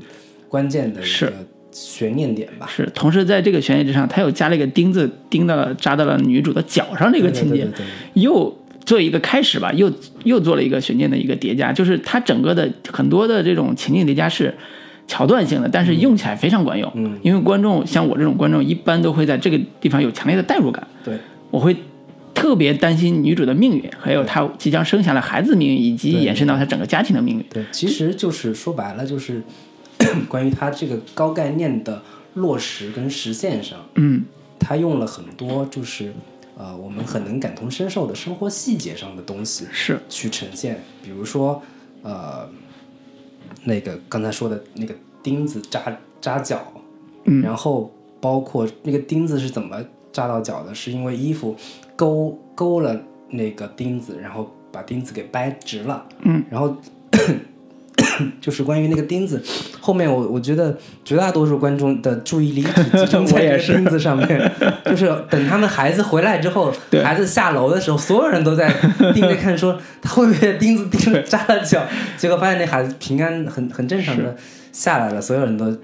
[0.48, 1.32] 关键的一个
[1.72, 2.68] 悬念点吧。
[2.68, 2.88] 是。
[2.94, 9.90] 同时在这个悬念之上，他又加了一个钉子，钉到了扎到了女主的脚上这个情节对对对，对对又做一个开始吧，又
[10.24, 14.54] 又做了一个悬念的一个叠加，就是它整个的很多的这种情境叠加是
[15.06, 16.90] 桥段性的，但是用起来非常管用。
[16.94, 21.16] 嗯，因为观众像我这种观众，一般都会在这个地方有强烈的代入感，对
[21.50, 21.76] 我会
[22.34, 27.44] 特别担心女主的命运，还有她即将生下来孩子的命运，以及延伸到她整个家庭的命运。
[27.50, 29.42] 对，其实就是说白了，就是
[30.28, 32.02] 关于它这个高概念的
[32.34, 34.24] 落实跟实现上，嗯，
[34.58, 36.12] 它用了很多就是
[36.56, 41.62] 呃我们很能感同身受的生活细节上的东西是，去呈现，比如说
[42.02, 42.48] 呃
[43.64, 46.72] 那个刚才说的那个钉子扎扎脚，
[47.24, 47.42] 嗯。
[47.42, 51.56] 然后包括那个钉子是怎么扎到脚的，是因为衣服
[51.96, 56.06] 勾勾了那个钉子，然后把钉子给掰直了。
[56.22, 56.76] 嗯，然后
[58.40, 59.42] 就是关于那个钉子，
[59.80, 64.52] 后面我我觉得绝大多数观众的注意力只集中在钉子上面，
[64.84, 66.72] 就是等他们孩子回来之后，
[67.02, 68.72] 孩子下楼的时候，所有人都在
[69.14, 71.84] 盯着看，说他会不会钉子钉扎了脚，
[72.16, 74.36] 结果发现那孩子平安很很正常的
[74.72, 75.76] 下来了，所有人都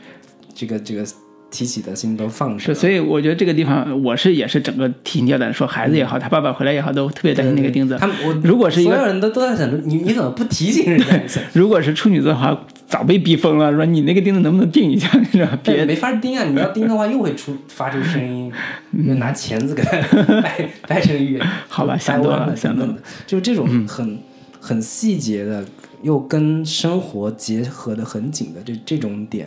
[0.54, 1.04] 这个这个
[1.50, 2.74] 提起的心都放是，着。
[2.74, 7.96] 所以我觉得这个地方我是也是整个提心吊胆，说孩子也好，他爸爸回来也好，都特别担心那个钉子。
[7.98, 11.40] 他们我如果是所有人都都在想着你你怎么不提醒人家一下？
[11.54, 15.58] 如果是处女座的话，早被逼疯了，说你那个钉子能不能钉一下， 是吧？
[15.62, 16.44] 别别没法钉啊！
[16.44, 18.52] 你要钉的话，又会出发出声音，
[19.06, 21.40] 就拿钳子给它掰掰成圆。
[21.68, 22.94] 好吧掰想多了弯想多了
[23.26, 24.18] 就是这种很、
[24.60, 25.64] 很细节的，
[26.02, 29.46] 又跟生活结合的很紧的这这种点，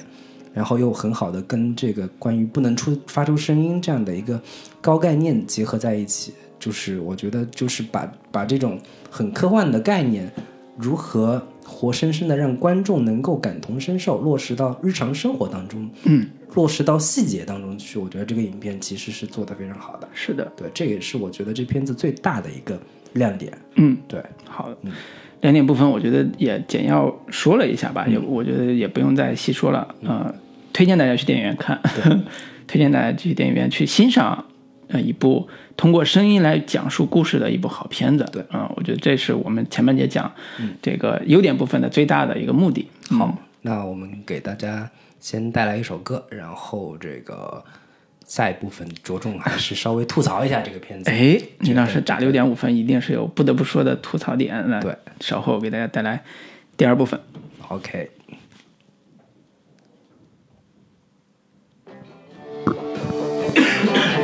[0.54, 4.40] 然后又很好的跟这个关于不能出发出声音这样的一个
[4.82, 10.32] 高概念结合在一起，就是我觉得就是把把这种很科幻的概念
[10.78, 17.98] 如何活生生的让观众能够感同身受，落实到日常生活当中，嗯，落实到细节当中去。
[17.98, 20.10] 我觉得这个影片其实是做得非常好的。
[20.14, 22.80] 是的，对，这也是我觉得这片子最大的一个
[23.14, 23.58] 亮点。
[23.76, 24.70] 嗯，对，好，
[25.41, 29.95] 两点部分我觉得也简要说了一下吧，也我觉得也不用再细说了。
[30.04, 30.34] 呃，
[30.71, 31.80] 推荐大家去电影院看，
[32.67, 34.45] 推荐大家去电影院去欣赏
[34.88, 38.25] 呃一部通过声音来讲述故事的一部好片子。
[38.32, 40.32] 对，嗯、我觉得这是我们前半节讲
[40.82, 42.88] 这个优点部分的最大的一个目的。
[43.10, 47.63] 好，那我们给大家先带来一首歌，然后这个
[48.32, 51.12] 下一部分着重还是稍微吐槽一下这个片子。
[51.12, 54.63] 哎，李老师打六点五分，一定是有不得不说的吐槽点。
[54.70, 56.24] 那对，稍后给大家带来
[56.78, 57.20] 第二部分。
[57.67, 58.10] OK，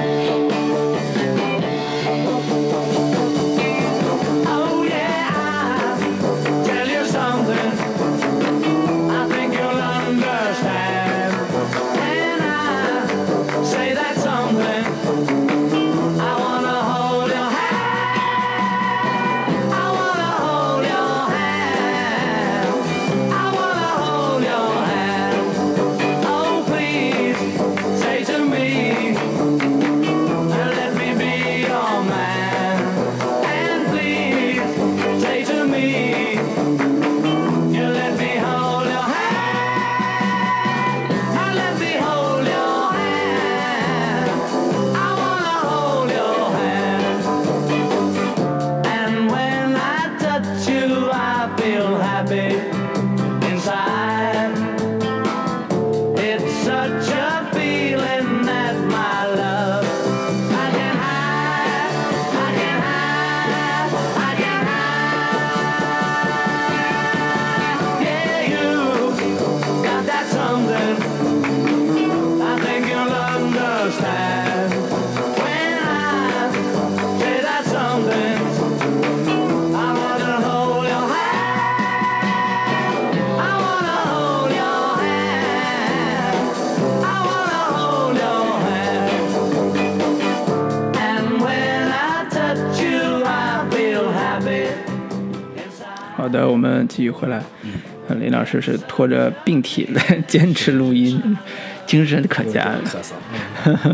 [97.03, 97.41] 续回来。
[97.63, 97.73] 嗯
[98.21, 101.37] 林老师是拖着病体来 坚持录音，
[101.85, 102.73] 精神可嘉。
[102.85, 103.11] 咳嗽。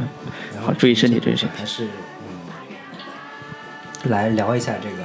[0.61, 1.85] 好注意身体注意身体还是
[4.05, 5.03] 嗯，来聊一下这个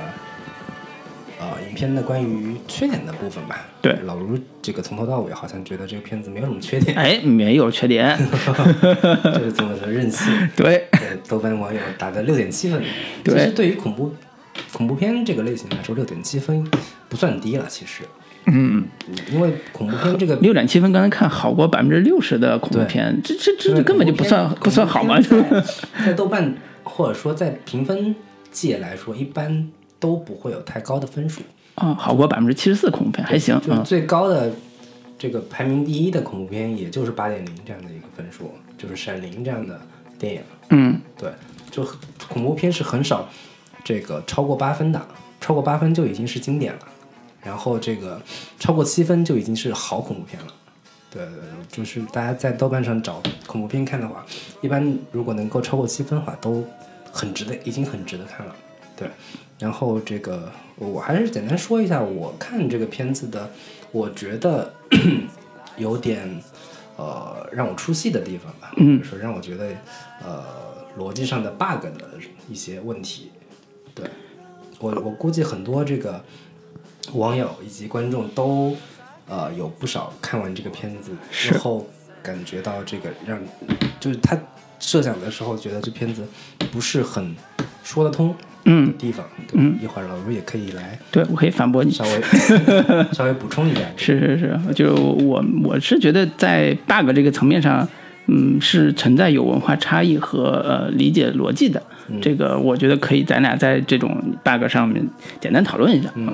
[1.41, 3.67] 呃影片的关于缺点的部分吧。
[3.81, 8.15] 对老卢这个从头到尾好像觉得这个片子没有什么缺点，哎，没有缺点。
[9.25, 10.27] 这是这么的任性。
[10.55, 12.83] 对，对，豆瓣网友打的六点七分。
[13.25, 14.15] 对其实对于恐怖
[14.73, 16.67] 恐怖片这个类型来说，六点七分
[17.09, 17.67] 不算低了。
[17.69, 18.03] 其实，
[18.47, 18.87] 嗯，
[19.33, 25.21] 因为恐怖片这个六点七分，刚才看好过百分之六十的恐怖片，这这这这根本就不算不算好嘛。
[25.23, 28.15] 恐怖片在在豆瓣或者说在评分
[28.51, 29.69] 界来说，一般
[29.99, 31.43] 都不会有太高的分数。
[31.75, 33.63] 啊，好过百分之七十四恐怖片，还行啊。
[33.65, 34.51] 就最高的
[35.19, 39.81] 这个排名第一的恐怖片，也就是八点零这样的一个分数，就是《闪灵》这样的
[40.19, 40.41] 电影。
[40.71, 41.31] 嗯，对，
[41.71, 41.87] 就
[42.29, 43.29] 恐怖片是很少
[43.89, 45.01] 这个超过八分的，
[45.41, 46.81] 超过八分就已经是经典了。
[47.43, 48.21] 然后这个
[48.59, 50.53] 超过七分就已经是好恐怖片了。
[51.11, 54.27] 对对，对就是大家在豆瓣上找恐怖片看的话，
[54.61, 56.63] 一般如果能够超过七分的话，都
[57.11, 58.55] 很值得，已经很值得看了。
[58.95, 59.09] 对，
[59.59, 63.51] 然后这个我还是简单说一下我看这个片子的，
[63.91, 64.71] 我觉得
[65.79, 66.29] 有点
[66.97, 69.69] 呃让我出戏的地方吧，嗯说让我觉得
[70.23, 70.45] 呃
[70.99, 72.11] 逻辑上的 bug 的
[72.51, 73.31] 一些问题。
[73.99, 74.09] 对
[74.79, 76.23] 我我估计很多这个
[77.15, 78.77] 网友以及观众都
[79.29, 81.87] 呃有不少看完这个片子之后
[82.23, 83.39] 感觉到这个让
[83.99, 84.37] 就是他
[84.79, 86.25] 设想的时候觉得这片子
[86.71, 87.35] 不是很
[87.83, 88.35] 说得通
[88.65, 89.27] 嗯的地方。
[89.55, 91.91] 嗯一会儿老卢也可以来对我可以反驳你。
[91.91, 92.23] 稍微
[93.13, 93.81] 稍微补充一下。
[93.97, 97.89] 是是是，就我我是觉得在 bug 这个层面上，
[98.29, 101.83] 嗯，是存在有文化差异和呃理解逻辑的。
[102.23, 105.07] 这个我觉得可以，咱俩在这种 bug 上面
[105.41, 106.33] 简单讨论一下，嗯，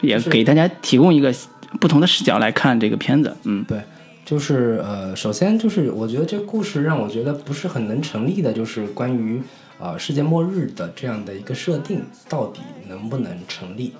[0.00, 1.34] 也给大家提供一个
[1.80, 3.36] 不同的视角来看这个片子。
[3.44, 3.78] 嗯对，
[4.24, 9.42] 就是呃，首先就是我觉得这个故事让我觉得不是很能成立的，就是关于
[9.78, 13.92] 呃世界末日的这样的一个设定，到底能不能成立，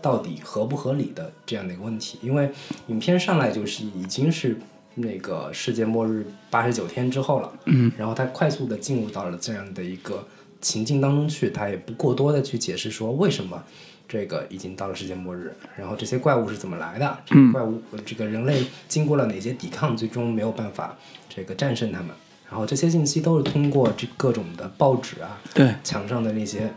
[0.00, 2.16] 到底合不合理的这样的一个问题。
[2.22, 2.48] 因为
[2.86, 4.56] 影片上来就是已经是
[5.00, 10.26] 那个世界末日八十九天之后了，嗯，然后他快速的进入到了这样的一个
[10.60, 13.62] 情境当中去，他也不过多的去解释说为什么。
[14.12, 17.18] 这个已经到了世界末日，然后这些怪物是怎么来的？
[17.24, 22.08] 这个怪物，这个人类经过了哪些抵抗，最终没有办法这个战胜他们？
[22.50, 26.68] 然后这些信息都是通过这各种的报纸啊，对，墙上的那些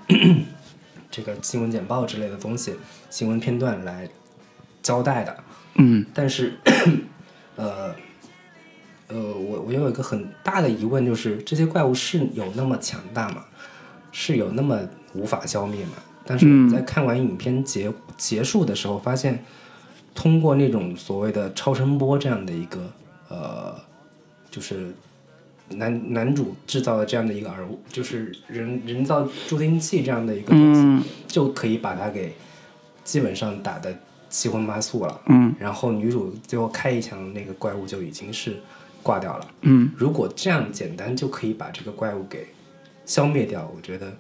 [1.10, 2.76] 这个新闻简报之类的东西、
[3.10, 4.08] 新闻片段来
[4.84, 5.36] 交代的。
[5.74, 6.54] 嗯但是，
[7.58, 7.96] 呃，
[9.14, 13.46] 呃，我我有一个很大的疑问，就是这些怪物是有那么强大吗？
[14.12, 14.80] 是有那么
[15.14, 15.94] 无法消灭吗？
[16.26, 19.44] 但是我在看完影片结结束的时候，发现
[20.16, 22.92] 通过那种所谓的超声波这样的一个
[23.30, 23.76] 呃，
[24.50, 24.94] 就是
[25.70, 32.34] 男男主制造的这样的一个耳物，就是人人造助听器这样的一个东西，嗯就可以把它给
[33.04, 33.96] 基本上打的
[34.30, 35.22] 七荤八素了。
[35.28, 38.62] 嗯然后女主最后开一枪，那个怪物就已经是
[39.04, 39.48] 挂掉了。
[39.62, 42.48] 嗯如果这样简单就可以把这个怪物给
[43.06, 44.12] 消灭掉，我觉得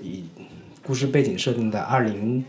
[0.00, 0.24] 以
[0.82, 2.44] 故事背景设定在二零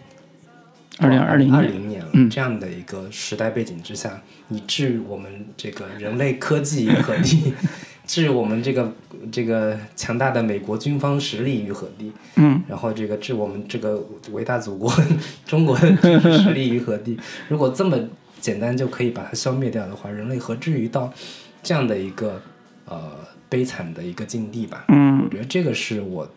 [1.00, 7.54] 二零二零二年，零年了、嗯这样的一个时代背景之下，你置我们这个人类科技于何地？
[8.06, 8.92] 置我们这个
[9.32, 12.12] 这个强大的美国军方实力于何地？
[12.38, 14.92] 嗯然后这个置我们这个伟大祖国
[15.46, 17.18] 中国实力于何地？
[17.48, 17.98] 如果这么
[18.42, 21.14] 简单就可以把它消灭掉的话，人类何至于到
[21.62, 22.42] 这样的一个
[22.86, 23.12] 呃
[23.48, 24.86] 悲惨的一个境地吧？
[24.90, 26.28] 嗯我觉得这个是我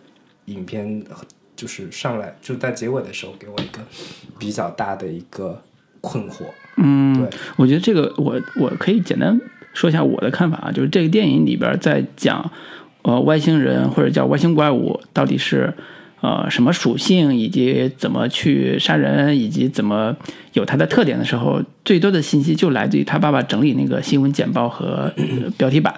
[0.46, 1.04] 影片
[1.54, 3.80] 就是上来就在结尾的时候给我一个
[4.38, 5.62] 比较大的一个
[6.00, 6.46] 困惑。
[6.76, 9.38] 嗯对，我觉得这个我我可以简单
[9.72, 12.50] 说一下我的看法啊，就是这个电影里边在讲
[13.02, 15.72] 呃外星人或者叫外星怪物到底是
[16.22, 20.16] 呃什么属性，以及怎么去杀人，以及怎么
[20.54, 25.94] 有它的特点的时候，最多的信息就来自于他爸爸整理那个新闻简报和、 呃标题板。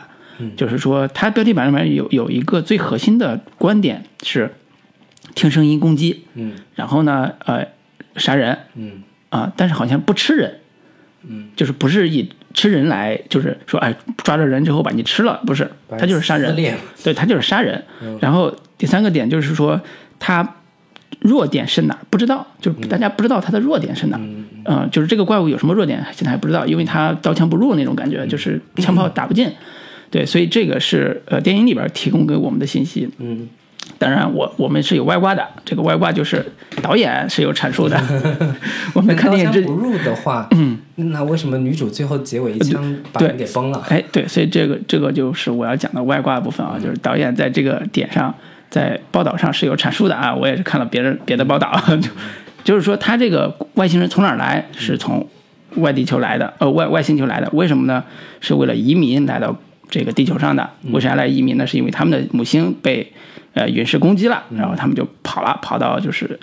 [0.56, 4.50] 就是说，他标题板里面有有一个最核心的观点是
[5.36, 7.64] 听声音攻击，嗯然后呢，呃，
[8.16, 10.58] 杀人，嗯啊，但是好像不吃人，
[11.28, 16.56] 嗯，就是不是以吃人来，就是说，哎，抓着人之后把你吃了，不是，他就是杀人，
[17.04, 17.80] 对他就是杀人。
[18.20, 19.80] 然后第三个点就是说，
[20.26, 20.54] 他
[21.20, 24.22] 弱点是哪儿不知道，就是大家不知道他的弱点是哪儿，
[24.64, 29.50] 嗯、就是这个怪物有什么弱点，现在还不知道，因为他刀枪不入那种感觉，就是枪炮打不进。
[30.10, 33.06] 对，所以这个是呃电影里边提供给我们的信息。
[33.18, 33.46] 嗯
[33.98, 36.42] 当然我，我们是有外挂的，这个外挂就是
[36.82, 38.00] 导演是有阐述的。
[38.94, 43.84] 我们看电影之不入的话，嗯，那为什么女主最后结尾一枪把给崩了？
[43.90, 48.34] 哎，对，所以这个这个就是我要讲的外挂部分啊，就是导演在这个点上，
[48.74, 52.10] 在报道上是有阐述的啊，我也是看了别人别的报道， 就
[52.64, 55.24] 就是说他这个外星人从哪儿来，是从
[55.76, 58.02] 外地球来的，呃外外星球来的，为什么呢？
[58.40, 59.56] 是为了移民来到
[59.88, 60.68] 这个地球上的。
[60.90, 61.64] 为啥来移民呢？
[61.64, 63.12] 是因为他们的母星被
[63.52, 66.36] 呃陨石攻击了，然后他们就跑了，跑到就是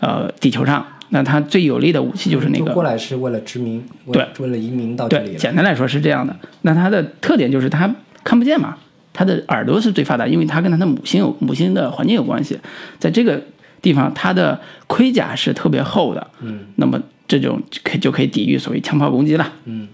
[0.00, 0.84] 呃地球上。
[1.10, 6.34] 那他最有力的武器就是那个过来是为了殖民，为对为了移民到这里对，简单来说是这样的。
[6.62, 7.88] 那它的特点就是它
[8.24, 8.76] 看不见嘛，
[9.16, 12.58] 它的耳朵是最发达，因为它跟它的母星有母星的环境有关系。
[12.98, 13.42] 在这个
[13.80, 19.50] 地方，它的盔甲是特别厚的，嗯，那么这种可就可以抵御所谓枪炮攻击了。
[19.64, 19.88] 嗯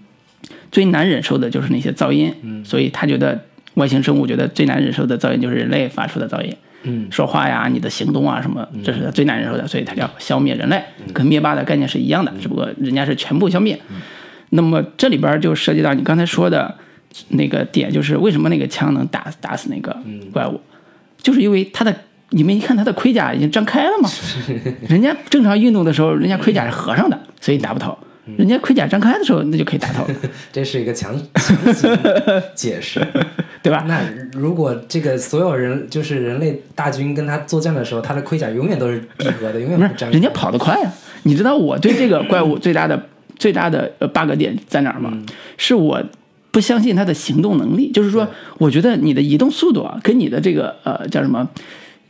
[0.69, 3.39] 最难忍受的就是那些噪音，嗯所以他觉得
[3.75, 6.53] 外星生物觉得最难忍受的噪音就是人类发出的噪音。
[6.85, 10.83] 嗯说话呀，你的行动啊什么，这是他最难忍受的，所以他要消灭人类，
[11.13, 13.79] 跟灭霸的概念是一样的，只不过人家是全部消灭。
[14.49, 16.75] 那么这里边就涉及到你刚才说的
[17.29, 19.95] 那个点，就是为什么那个枪能打打死那个
[20.31, 20.59] 怪物，
[21.21, 21.95] 就是因为他的。
[22.35, 24.09] 你们一看他的盔甲已经张开了嘛，
[24.89, 27.95] 人家正常运动的时候，人家盔甲是合上的，所以打不透。
[28.37, 30.03] 人家盔甲张开的时候，那就可以打透，
[30.51, 31.95] 这是一个强强行
[32.55, 32.99] 解释。
[33.61, 33.85] 对吧？
[33.87, 34.01] 那
[34.31, 40.13] 如果这个所有人就是人类大军跟他作战的时候，他的盔甲永远都是闭合的，永远不不张开。
[40.13, 40.91] 人家跑得快啊！
[41.21, 42.99] 你知道我对这个怪物最大的
[43.37, 45.13] 最大的呃 bug 点在哪儿吗？
[45.57, 46.01] 是我
[46.53, 48.27] 不相信他的行动能力，就是说，
[48.59, 51.49] 我觉得你的移动速度啊，跟你的这个呃叫什么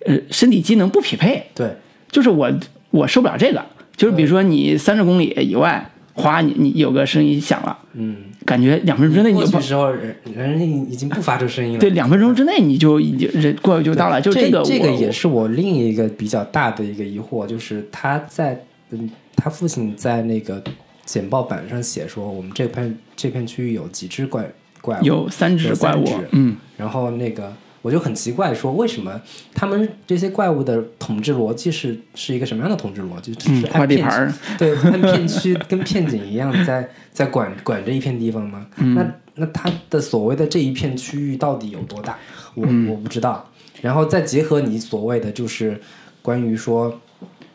[0.05, 1.73] 呃身体机能不匹配，对，
[2.11, 2.51] 就是我
[2.91, 3.63] 我受不了这个，
[3.95, 11.79] 就是比如说你三十公里以外，哗，你你有个声音响了，嗯，感觉两分钟之内你就跑过去的，时候人人已经不发出声音了。
[11.79, 20.61] 对，两分钟之内你就已经人过去就到了，就这个这个也是我另一个比较大的一个疑惑，就是他在嗯，他父亲在那个
[21.05, 24.49] 简报板上写说，我们这片这片区域有几只怪
[24.81, 29.21] 怪物，有三只怪物，嗯，然后那个我就很奇怪，说为什么
[29.53, 33.35] 他们这些怪物的统治逻辑是是一个什么样的统治逻辑？
[33.35, 38.65] 就是按片地盘儿对，按片区跟片警一样在在管管这一片地方吗？
[38.77, 42.17] 嗯那那他的所谓的这一片区域到底有多大？
[42.55, 43.49] 我、嗯我不知道。
[43.81, 45.77] 然后再结合你所谓的就是
[46.21, 46.97] 关于说，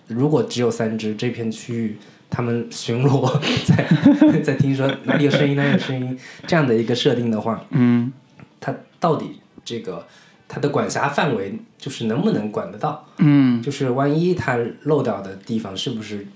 [0.07, 1.97] 如果只有三只这片区域。
[2.31, 3.89] 他们巡逻在
[4.43, 8.13] 在听说哪里有声音哪里有声音这样的一个设定的话，嗯，
[8.61, 10.07] 它到底这个
[10.47, 13.07] 它的管辖范围就是能不能管得到？
[13.19, 16.27] 嗯，就是万一它漏掉的地方是不是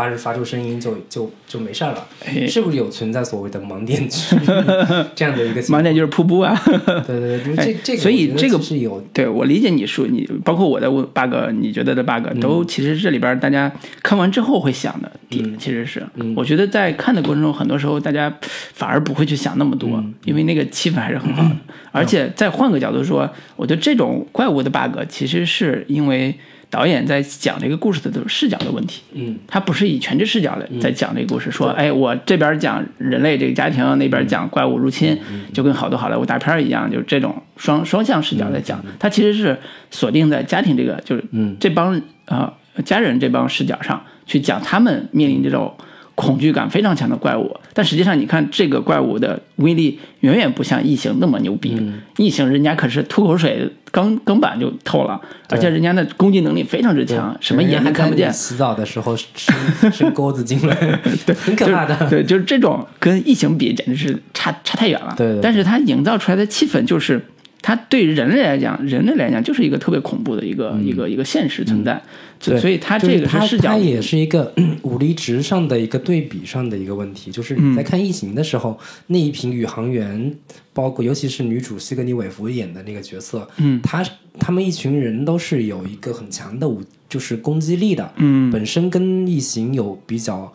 [0.00, 2.06] 发发出声音就就就没事儿了？
[2.24, 4.36] 哎是不是有存在所谓的盲点区
[5.14, 5.60] 这样的一个？
[5.64, 6.58] 盲点就是瀑布啊。
[7.06, 13.70] 对对对， 这哎这个，所以这个是有对我理解你说你包括我的 bug，你觉得的 bug 嗯都其实这里边大家
[14.02, 16.02] 看完之后会想的点，其实是
[16.34, 18.32] 我觉得在看的过程中，很多时候大家
[18.74, 21.56] 反而不会去想那么多，嗯因为那个气氛还是很好的。
[21.92, 26.34] 而且再换个角度说，我觉得这种怪物的 bug 其实是因为
[26.70, 29.02] 导演在讲这个故事的这种视角的问题。
[29.12, 29.36] 嗯。
[29.46, 35.18] 他不是以全知视角来在讲这个故事，说，哎，我这边讲人类这个家庭，那边讲怪物入侵，
[35.52, 38.82] 就跟好多好莱坞大片儿一样，就是这种双双向视角在讲。
[38.98, 39.58] 他其实是
[39.90, 41.24] 锁定在家庭这个，就是
[41.58, 42.52] 这帮呃
[42.84, 45.74] 家人这帮视角上去讲他们面临这种
[46.20, 47.50] 恐惧感非常强的怪物。
[47.72, 51.80] 但实际上，你看这个怪物的威力远远不像异形那么牛逼。
[52.18, 55.18] 异形人家可是吐口水钢钢板就透了，
[55.48, 58.30] 而且人家的攻击能力非常之强，什么眼还看不见。
[58.30, 60.74] 洗澡的时候伸伸钩子进来，
[61.24, 61.96] 对，很可怕的。
[62.10, 65.14] 对，就是这种跟异形比，简直是差差太远了。
[65.16, 67.24] 对对对但是它营造出来的气氛，就是
[67.62, 72.00] 它对人类来讲，人类来讲就是一个特别恐怖的一个、一个一个现实存在。
[72.40, 72.60] 所以对。
[72.60, 80.34] 所以它这个它视角它也是一个嗯 武力值上的一个对比上的一个问题，就是你在看《异形》的时候，那一群宇航员，
[80.72, 84.02] 包括尤其是女主西格尼韦弗演的那个角色，嗯，他
[84.38, 88.50] 他们一群人都是有一个很强的武，就是攻击力的，嗯。
[88.50, 90.50] 本身跟异形有比较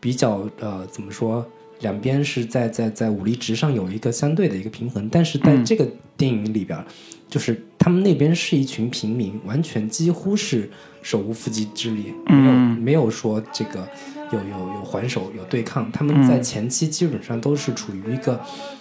[0.00, 1.46] 比较呃怎么说，
[1.80, 5.64] 两边是在在在武力值上有一个相对的一个平衡，但是在嗯。
[5.64, 6.84] 这个电影里边儿，
[7.28, 10.70] 就是他们那边是一群平民，完全几乎是
[11.02, 13.86] 手无缚鸡之力，没有、嗯没有说这个
[14.32, 16.26] 有有有还手有对抗，他们嗯。
[16.26, 18.40] 在前期基本上都是处于一个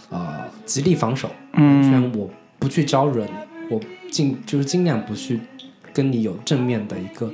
[0.10, 1.82] 呃极力防守，嗯。
[1.82, 3.32] 完全我不去招惹你，
[3.70, 5.40] 我尽就是尽量不去
[5.92, 7.30] 跟你有正面的一个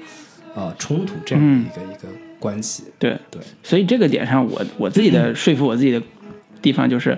[0.56, 2.08] 呃冲突这样的一个、一个
[2.42, 2.84] 关系。
[2.98, 6.02] 对对，所以这个点上我，我自己的 说服我自己的
[6.62, 7.18] 地方就是，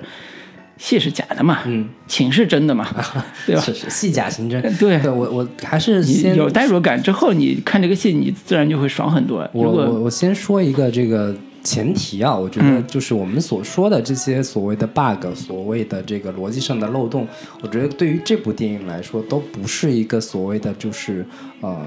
[0.78, 2.86] 戏是假的嘛，嗯，情是真的嘛，
[3.48, 3.62] 对吧？
[3.62, 4.62] 是是戏假情真。
[4.76, 9.50] 对对我我还是先有代入感之后，你看这个戏，你自然就会爽很多。
[9.54, 17.26] 我我我先说一个这个前提啊，我觉得嗯就是我们所说的这些所谓的 bug，所谓的这个逻辑上的漏洞，
[17.62, 21.26] 我觉得对于这部电影来说都不是一个所谓的就是
[21.62, 21.80] 呃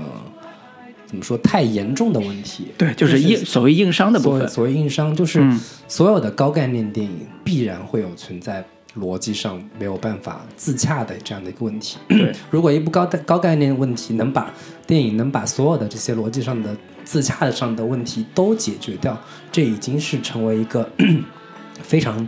[1.07, 2.69] 怎么说太严重的问题。
[2.77, 8.65] 对，就是硬所谓硬伤的部分，所谓硬伤，就是嗯所有的高概念电影必然会有存在
[8.99, 11.97] 逻辑上没有办法自洽的这样的一个问题。
[12.09, 14.53] 对， 如果一部高高概念问题能把
[14.87, 19.19] 电影能把所有的这些逻辑上的自洽上的问题都解决掉，
[19.53, 20.89] 这已经是成为一个
[21.83, 22.27] 非常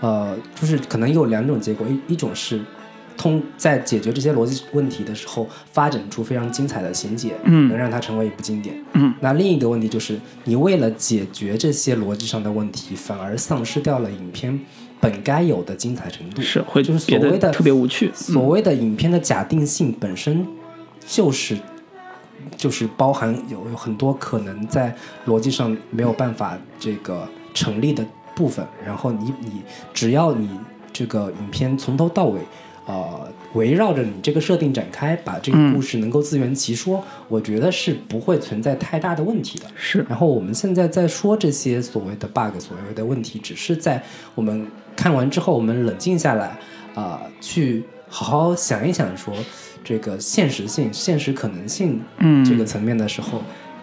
[0.00, 2.60] 呃，就是可能有两种结果，一一种是。
[3.16, 8.76] 通在解决这些逻辑问题的时候，发展出非常精彩的情节，嗯能让它成为一部经典。
[8.92, 14.58] 嗯，那另一个问题就是，你为了解决这些逻辑上的问题，反而丧失掉了影片
[15.00, 16.42] 本该有的精彩程度。
[16.42, 18.10] 是会就是所谓的特别无趣。
[18.14, 20.46] 所谓的影片的假定性本身
[21.06, 21.56] 就是
[22.56, 24.94] 就是包含有有很多可能在
[25.26, 28.04] 逻辑上没有办法这个成立的
[28.34, 29.62] 部分，然后你你
[29.92, 30.48] 只要你
[30.92, 32.40] 这个影片从头到尾
[32.86, 39.66] 呃围绕着你这个设定展开，把这个故事能够自圆其说，我觉得是不会存在太大的问题的。
[39.74, 40.04] 是。
[40.08, 44.02] 然后我们现在在说这些所谓的 bug，所谓的问题，只是在
[44.34, 46.58] 我们看完之后，我们冷静下来，
[46.94, 49.34] 啊、去好好想一想说
[49.82, 52.44] 这个现实性、现实可能性嗯。
[52.44, 53.42] 这个层面的时候，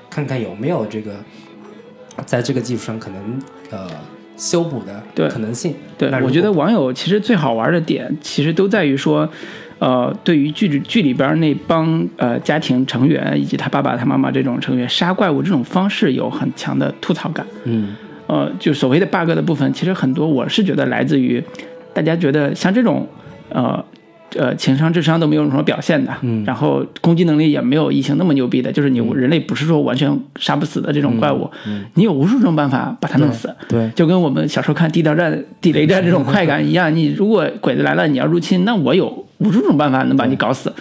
[0.09, 1.15] 看看有没有这个
[2.25, 3.41] 在这个基础上可能
[3.71, 3.89] 呃
[4.37, 4.81] 修补
[5.13, 5.73] 对的可能性。
[5.97, 9.29] 对我觉得网友其实最好玩的点，其实都在于说，
[9.79, 17.45] 呃，对于剧里剧里边那帮呃家庭成员以及他爸爸、他妈妈这种成员杀怪物这种方式有很强的吐槽感。
[17.65, 21.43] 嗯呃，就所谓的 bug 的部分，其实很多我是觉得来自于
[21.93, 23.05] 大家觉得像这种
[23.49, 23.83] 呃
[24.37, 31.49] 呃情商、智商都没有什么表现的，嗯然后攻击能力也没有异形那么牛逼的，就是你人类不是说完全杀不死的这种怪物，
[31.95, 33.53] 你有无数种办法把它弄死。
[33.67, 40.71] 对就跟我们小时候看地道战、地雷战这种快感一样，你如果鬼子来了，你要入侵，那我有无数种办法能把你搞死。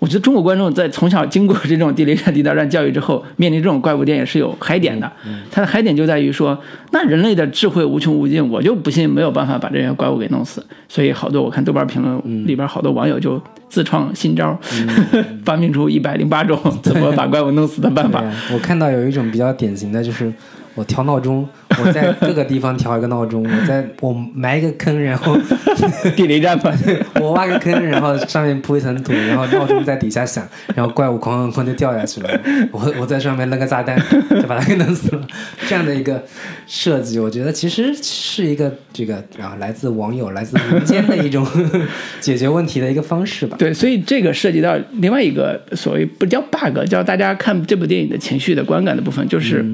[0.00, 5.10] 我觉得中国观众在从小经过这种地雷战、地道战教育之后，面临这种怪物电影是有嗨点的。
[5.50, 6.58] 它的嗨点就在于说，
[6.90, 10.64] 那人类的智慧无穷无尽，我就不信没有办法把这些怪物给弄死。
[10.88, 14.58] 所以好多我看豆瓣评论里边好多网友就自创新招，
[15.44, 18.24] 发明出一百零八种 怎么把怪物弄死的办法。
[18.52, 20.32] 我看到有一种比较典型的就是。
[20.74, 21.46] 我调闹钟，
[21.82, 25.36] 我在各个地方调一个闹钟，我在我埋一个坑，然后
[26.16, 26.72] 地雷战嘛，
[27.20, 32.40] 我挖个坑，然后上面铺一层土，然后闹钟在底下响，然后怪物哐哐哐就掉下去了。
[32.70, 33.98] 我我在上面扔个炸弹，
[34.30, 35.26] 就把它给弄死了。
[35.68, 36.22] 这样的一个
[36.66, 41.46] 设计，我觉得其实是一个这个啊来自网友、来自民间的一种
[42.20, 43.56] 解决问题的一个方式吧。
[43.58, 49.64] 对，所以这个涉及到另外一个所谓不叫 bug，叫大家看这部电影的情绪的观感的部分，就是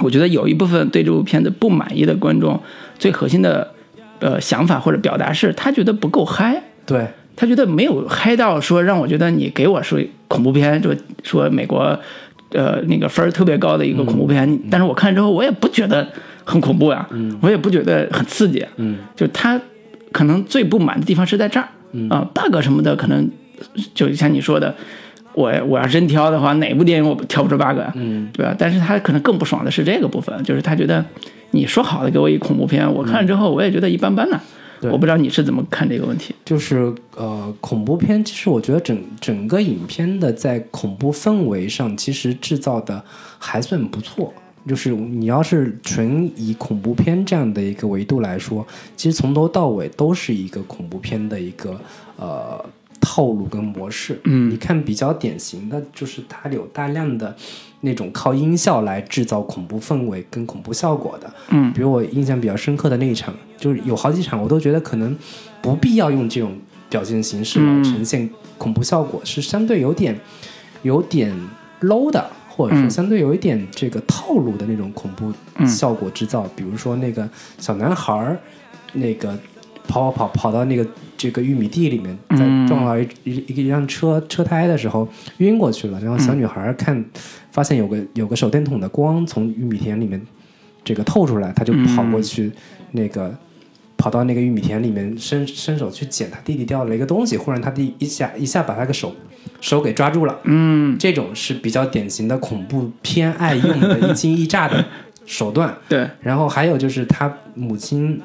[0.00, 2.58] 我觉得有一部分对这部片子不满意的观众，
[2.98, 3.72] 最核心的
[4.20, 6.62] 呃想法或者表达是他觉得不够嗨。
[6.86, 11.98] 对，他觉得没有嗨到说让我觉得你给我说恐怖片，就说美国
[12.52, 16.08] 呃那个分儿特别高的一个恐怖片，但是我看之后我也不觉得
[16.44, 17.06] 很恐怖呀，
[17.42, 19.60] 我也不觉得很刺激，嗯，就他
[20.10, 21.68] 可能最不满的地方是在这儿，
[22.08, 23.30] 啊、b u g 什么的可能
[23.94, 24.74] 就像你说的。
[25.34, 27.92] 我我要真挑的话，哪部电影我挑不出 bug 啊？
[27.94, 28.54] 嗯，对吧？
[28.58, 31.04] 但是他可能更不爽的是这个部分，就是他觉得
[31.52, 34.40] 你说好的给我一恐怖片，我看了之后我也觉得一般般呢。
[34.80, 36.34] 对我不知道你是怎么看这个问题。
[36.44, 43.00] 就是呃，恐怖片，其实我觉得整整个影片的在恐怖氛围上，其实制造的
[43.38, 44.34] 还算不错。
[44.68, 48.66] 就是你要是纯以恐怖片这样的一个维度来说，
[48.96, 51.80] 其实从头到尾都是一个恐怖片的一个
[52.16, 52.64] 呃
[53.02, 54.18] 套路跟模式。
[54.24, 57.36] 嗯你看比较典型的就是它有大量的
[57.80, 61.30] 那种靠音效来制造恐怖氛围跟恐怖效果的。
[61.50, 65.14] 嗯比如我印象比较深刻的那一场，就是有好几场我都觉得可能
[65.60, 66.56] 不必要用这种
[66.88, 70.18] 表现形式来嗯呈现恐怖效果，是相对有点
[70.82, 71.34] 有点
[71.80, 76.48] low 的，或者说嗯相对有一点这个套路的那种恐怖嗯效果制造。
[76.54, 77.28] 比如说那个
[77.58, 78.38] 小男孩儿，
[78.92, 79.36] 那个
[79.88, 82.66] 跑跑跑跑到那个这个玉米地里面，在嗯。
[82.66, 85.08] 撞到一一一一辆车车胎的时候
[85.38, 87.04] 晕过去了，然后小女孩儿看
[87.50, 90.20] 发现有个有个手电筒的光从玉米田里面
[90.84, 92.50] 这个透出来，她就跑过去
[92.92, 93.34] 那个。
[93.98, 99.14] 跑到那个玉米田里面，伸伸手去捡她弟弟掉了一个东西，忽然她弟一下一下把她的手
[99.60, 104.84] 手给抓住了，嗯，这种是比较典型的恐怖片爱用的一惊一乍的
[105.24, 105.72] 手段。
[105.88, 108.20] 对，然后还有就是他母亲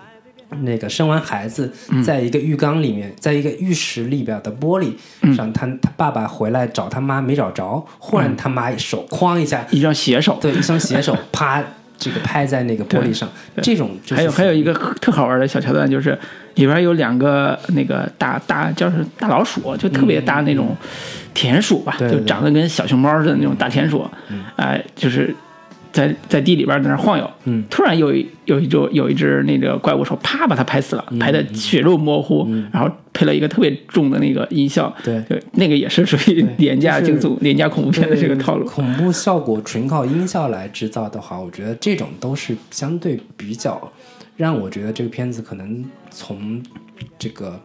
[0.62, 1.72] 那个生完孩子，
[2.04, 4.94] 在一个浴缸里面，在一个浴室里边的玻璃
[5.36, 10.38] 上，他他爸爸回来找他妈没找着，忽然他妈手哐一下，一双鞋手。
[10.42, 11.64] 对，一双鞋手 啪
[11.98, 13.28] 这个拍在那个玻璃上，
[13.62, 16.18] 这种就是还有还有一个特好玩的小桥段，就是
[16.56, 20.76] 里边有两个那个大大叫是大老鼠，就特别大那种
[21.34, 24.08] 田鼠吧，就长得跟小熊猫似的那种大田鼠，
[24.58, 25.36] 哎、就是
[25.98, 38.66] 在在地里边在那晃悠，嗯突然有一有一只有一只那个怪物手啪把它拍死了，拍的血肉模糊，然后配了一个特别重的那个音效，对就那个也是属于廉价就是惊悚、廉价恐怖片的这个套路。
[38.66, 43.92] 恐怖效果纯靠音效来制造的话，我觉得这种都是相对比较
[44.36, 46.62] 让我觉得这个片子可能从
[47.18, 47.60] 这个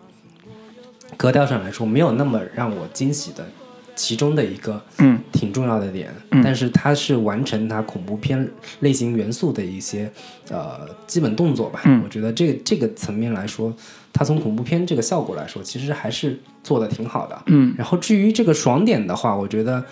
[1.16, 3.46] 格调上来说没有那么让我惊喜的
[3.94, 8.48] 其中的一个嗯挺重要的点，嗯但是它是完成它恐怖片
[8.80, 10.10] 类型元素的一些
[10.50, 11.80] 呃基本动作吧。
[11.84, 13.74] 嗯我觉得这个这个层面来说，
[14.12, 17.42] 它从恐怖片这个效果来说，其实还是做的挺好的。
[17.46, 19.84] 嗯然后至于这个爽点的话，我觉得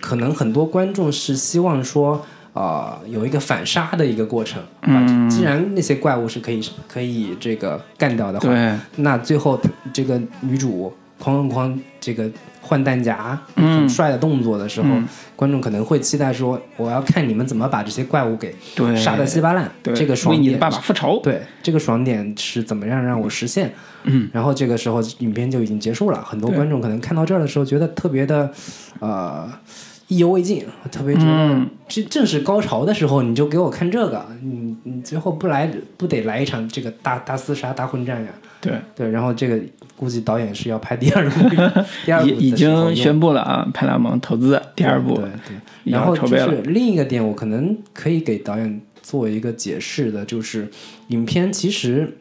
[0.00, 4.62] 可能很多观众是希望说，呃有一个反杀的一个过程。
[4.82, 9.60] 嗯，既然那些怪物是可以可以这个干掉的话，对，那最后
[9.92, 10.92] 这个女主
[11.22, 15.06] 哐哐哐这个换弹夹很帅的动作的时候，嗯
[15.36, 19.70] 观众可能会期待说，我要看你们怎么把这些怪物给对杀的稀巴烂。
[19.82, 21.18] 对，这个爽点为你的爸爸复仇。
[21.22, 23.72] 对，这个爽点是怎么样让我实现？
[24.04, 28.50] 嗯，然后这个时候影片就已经结束了，很多观众可能看到这儿的时候觉得特别的，
[28.98, 29.50] 呃，
[30.08, 38.30] 意犹未尽，特别觉得嗯这正是高潮的时候，你就给我看这个，你你最后不来不得来一场这个大大厮杀、大混战呀？
[38.60, 39.58] 对，对，然后这个
[39.96, 41.48] 估计导演是要拍第二部，
[42.04, 45.14] 第二部 已已经宣布了啊，派拉蒙投资第二部。
[45.14, 50.70] 对对，也然后就是另一个点，我可能可以给导演做一个解释的，就是
[51.08, 52.18] 影片其实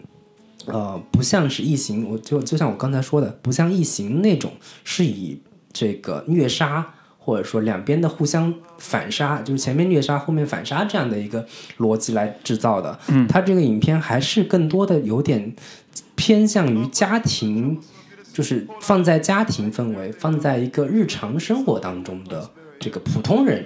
[0.65, 4.51] 呃不像是异形，我就就像我刚才说的，不像异形那种
[4.83, 5.41] 是以
[5.73, 11.45] 这个虐杀或者说两边的互相反杀，就是前面虐杀后面反杀这样的一个
[11.77, 12.97] 逻辑来制造的。
[13.09, 15.53] 嗯，它这个影片还是更多的有点
[16.15, 17.79] 偏向于家庭。
[18.31, 23.65] 就是放在家庭氛围，放在一个日常生活当中的这个普通人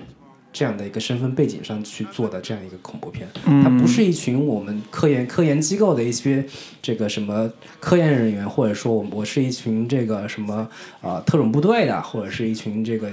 [0.51, 3.27] 这样的一个身份背景上去做的这样一个恐怖片，
[3.61, 6.43] 它不是一群我们科研科研机构的一些
[6.81, 10.67] 这个什么科研人员，或者说我我是一群这个什么
[11.01, 13.11] 呃特种部队的，或者是一群这个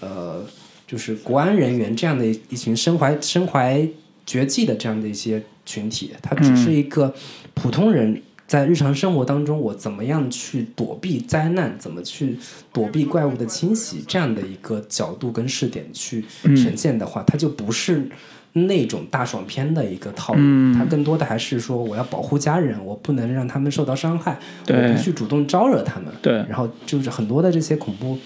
[0.00, 0.44] 呃
[0.88, 3.86] 就是国安人员这样的一一群身怀身怀
[4.24, 7.14] 绝技的这样的一些群体，它只是一个
[7.54, 8.20] 普通人。
[8.46, 12.38] 在日常生活当中，我怎么样去躲避灾难，怎么去
[12.72, 18.08] 躲避怪物的侵袭，这样的一个角度跟视点去呈现的话，它就不是
[18.52, 24.38] 那种大爽片的一个套路，它更多的还是说我要保护家人，我不能让他们受到伤害，
[24.68, 28.16] 我不去主动招惹他们，对然后就是很多的这些恐怖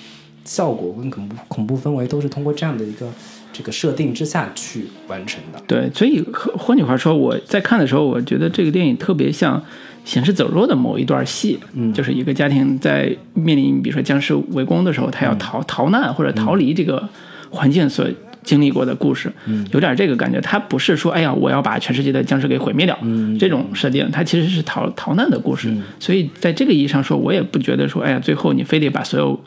[0.45, 3.09] 效果跟恐怖恐怖氛围都是通过这样的一个
[3.53, 5.61] 这个设定之下去完成的。
[5.67, 9.59] 对，所以换换句话说，我在看的时候，我觉得这个电影特别像
[10.11, 11.93] 《行尸走肉》的某一段戏，嗯。
[11.93, 15.29] 就是一个家庭在面临比如说僵尸围攻的时候，他嗯。
[15.29, 17.09] 要逃、逃难或者逃离这个
[17.51, 18.05] 环境所
[18.43, 19.65] 经历过的故事，嗯。
[19.71, 20.41] 有点这个感觉。
[20.41, 23.39] 他不是说哎呀，我要把全世界的僵尸给毁灭掉、嗯。
[23.39, 25.73] 这种设定，他其实是逃逃难的故事。
[26.01, 29.39] 所以在这个意义上说，我也不觉得说哎呀，最后你非得把所有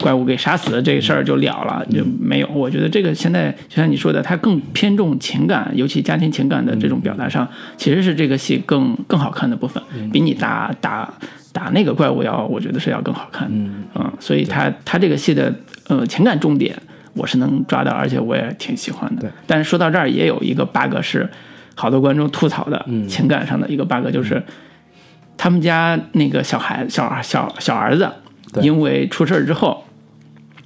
[0.00, 2.48] 怪物给杀死这个事儿就了了，就没有。
[2.48, 7.46] 我觉得这个现在就像你说的，它更偏重情感，尤其家庭情感的这种表达上，
[7.76, 9.82] 其实是这个戏更更好看的部分，
[10.12, 11.12] 比你打打
[11.52, 13.48] 打那个怪物要，我觉得是要更好看。
[13.50, 15.52] 嗯所以它它这个戏的
[15.88, 16.76] 呃情感重点
[17.14, 19.22] 我是能抓到，而且我也挺喜欢的。
[19.22, 21.28] 对但是说到这儿，也有一个 bug 是
[21.74, 24.40] 好多观众吐槽的情感上的一个 bug，就是
[25.36, 28.08] 他们家那个小孩小小小儿子。
[28.62, 29.84] 因为出事儿之后，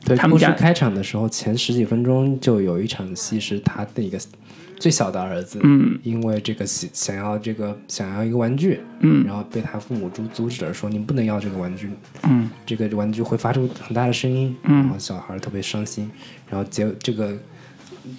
[0.04, 4.18] 对，他们家故事开场的时候，前十几分钟就有一场戏是他的一个
[4.76, 9.24] 最小的儿子，嗯，因为这个想想要这个想要一个玩具，嗯。
[9.24, 11.88] 然后被他父母阻阻止了，说你不能要这个玩具，
[12.24, 14.78] 嗯，这个玩具会发出很大的声音，嗯。
[14.80, 16.10] 然后小孩特别伤心，
[16.48, 17.32] 然后结这个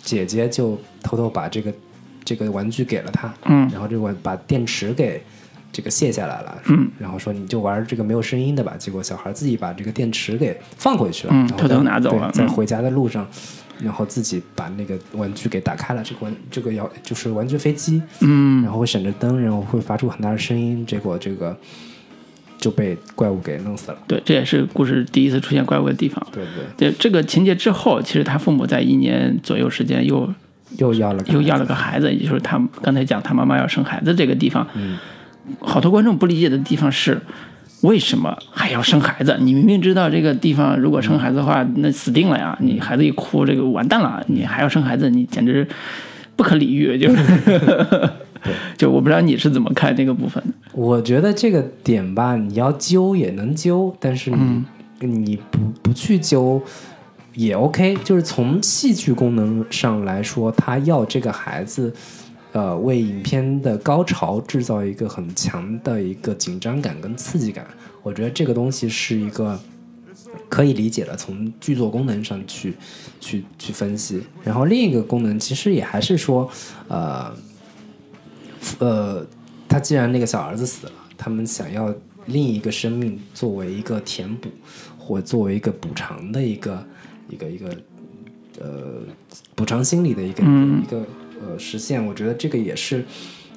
[0.01, 1.73] 姐姐就偷偷把这个
[2.23, 3.69] 这个玩具给了他，嗯。
[3.69, 5.21] 然后这个玩把电池给
[5.73, 13.27] 这个卸下来了，嗯，然后说你就玩这个没有声音的吧，结果小孩自己把这个电池给放回去了，嗯偷偷拿走了在回家的路上。
[13.83, 21.57] 然后自己把那个玩具给打开了，这个玩这个摇就是玩具飞机，嗯然后会闪着灯，然后会发出很大的声音，结果这个
[22.59, 23.97] 就被怪物给弄死了。
[24.07, 26.25] 对，这也是故事第一次出现怪物的地方。
[26.31, 26.45] 对
[26.77, 30.31] 对，对这个情节之后，其实他父母在一年左右时间又
[30.77, 34.97] 又要了又要了个孩子，也就是他刚才讲他妈妈要生孩子这个地方，嗯
[35.59, 37.19] 好多观众不理解的地方是。
[37.81, 39.37] 为什么还要生孩子？
[39.41, 42.57] 你明明知道这个地方如果生孩子的话，那死定了呀！
[42.61, 44.23] 你孩子一哭，这个完蛋了。
[44.29, 45.67] 你还要生孩子，你简直
[46.37, 46.95] 不可理喻。
[46.97, 48.09] 就是，
[48.77, 50.53] 就我不知道你是怎么看这个部分的。
[50.71, 54.63] 我觉得这个点吧，你要揪也能揪，但是你、
[55.05, 56.63] 你不不去揪
[57.33, 57.97] 也 OK。
[58.01, 61.93] 就是从戏剧功能上来说，他要这个孩子，
[62.53, 67.67] 呃，为影片的高潮制造一个很强的一个紧张感跟刺激感。
[68.01, 69.59] 我觉得这个东西是一个
[70.47, 72.73] 可以理解的，从剧作功能上去
[73.19, 74.23] 去去分析。
[74.43, 76.49] 然后另一个功能其实也还是说，
[76.87, 77.35] 呃。
[78.79, 79.27] 呃，
[79.67, 81.93] 他既然那个小儿子死了，他们想要
[82.27, 84.47] 另一个生命作为一个填补，
[84.97, 86.87] 或作为一个补偿的一个
[87.27, 87.75] 一个一个
[88.61, 89.01] 呃
[89.53, 91.05] 补偿心理的一个、一个
[91.45, 93.03] 呃实现，我觉得这个也是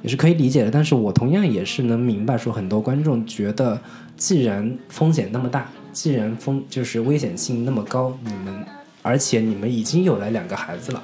[0.03, 0.71] 也是可以理解的。
[0.71, 3.81] 但是我同样也是能明白，说很多观众觉得，
[4.17, 8.65] 既然风险那么大，既然风就是危险性那么高，你们
[9.03, 11.03] 而且你们已经有了两个孩子了。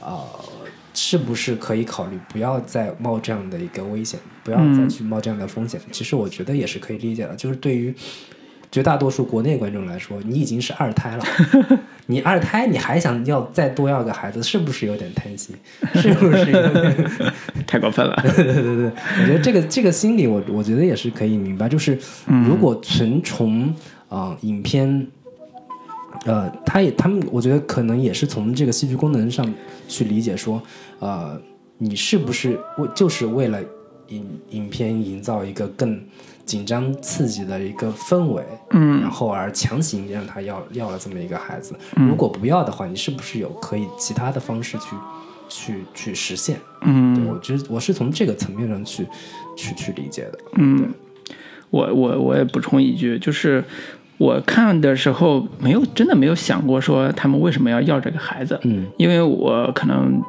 [0.00, 0.40] 啊，呃，
[0.94, 5.80] 是不是可以考虑不要再冒这样的一个危险，不要再去冒这样的风险？
[5.92, 7.94] 其实我觉得也是可以理解的，就是对于
[8.70, 11.24] 绝大多数国内观众来说，你已经是二胎了，
[12.06, 15.56] 你二胎你还想要再多要个孩子，是不是有点贪心？
[15.94, 17.06] 是不是有点？
[17.66, 18.14] 太过分了。
[18.22, 18.92] 对对对对，
[19.22, 21.68] 我觉得这个这个心理我，我觉得也是可以明白。
[21.68, 21.98] 就是
[22.46, 23.64] 如果纯从
[24.08, 25.06] 啊、呃影片，
[26.26, 29.50] 呃，他也他们，我觉得可能也是从这个戏剧功能上
[29.86, 30.60] 去理解说，
[30.98, 31.40] 呃，
[31.78, 33.60] 你是不是为就是为了
[34.08, 36.00] 影影片营造一个更
[36.48, 39.00] 紧张刺激的一个氛围，嗯。
[39.02, 41.74] 然后而强行让他要要了这么一个孩子。
[41.94, 44.96] 如果不要的话，你是不是有可以其他的方式去
[45.48, 46.56] 去去实现？
[46.80, 49.06] 对嗯我觉得我是从这个层面上去
[49.56, 50.38] 去去理解的。
[50.54, 50.92] 嗯，
[51.70, 53.62] 我我我也补充一句，就是
[54.16, 58.86] 我看的时候没有真的没有想过说他们为什么要要这个孩子，嗯。
[58.96, 60.22] 因为我可能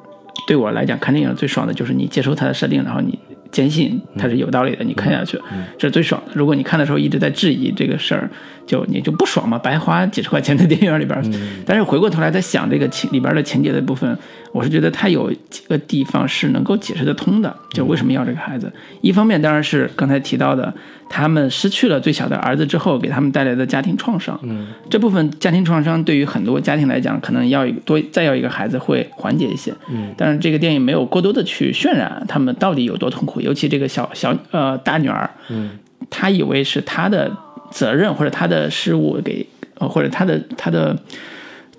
[0.47, 3.17] 对我来讲看电影最爽的就是你接受他的设定，然后你
[3.52, 5.39] 坚信它是有道理的，你看下去，
[5.78, 6.34] 这是最爽的。
[6.36, 8.30] 如果你看的时候一直在质疑这个事儿，
[8.68, 11.24] 就你就不爽嘛，白花几十块钱在电影院里边儿。
[11.66, 14.18] 但是回过头来再想这个情里边的情节的部分，
[14.52, 18.72] 我是觉得他有几个地方是能够解释得通的，就为什么要这个孩子。
[19.02, 20.74] 一方面当然是刚才提到的，
[21.08, 24.39] 他们失去了最小的儿子之后给他们带来的家庭创伤。
[24.41, 29.72] 嗯，这部分家庭创伤对于很多家庭来讲，可能要多再要一个孩子会缓解一些。
[29.91, 35.70] 嗯，但是这个电影没有过多的去渲染他们到底有多痛苦，尤其这个小小呃大女儿，嗯，
[36.10, 37.32] 她以为是她的
[37.70, 39.45] 责任或者她的失误给，
[39.78, 40.97] 呃或者她的她的。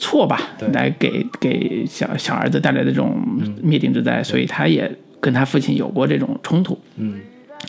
[0.01, 0.41] 错吧，
[0.73, 3.15] 来给给小小儿子带来的这种
[3.63, 4.91] 灭顶之灾，所以他也
[5.21, 6.77] 跟他父亲有过这种冲突。
[6.97, 7.21] 嗯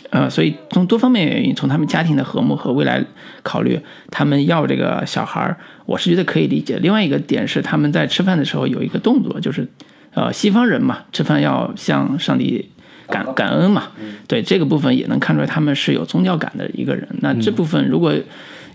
[0.08, 3.04] 呃，所以从多方面原因，从他们家庭的和睦和未来
[3.42, 3.78] 考虑，
[4.10, 6.78] 他们要这个小孩儿，我是觉得可以理解。
[6.78, 9.68] 另外一个点是，他们在吃饭的时候有一个动作，就是
[10.14, 12.70] 呃，西方人嘛，吃饭要向上帝
[13.08, 13.88] 感感恩嘛，
[14.26, 17.06] 对这个部分也能看出来他们是有宗教感的一个人。
[17.20, 18.14] 那这部分如果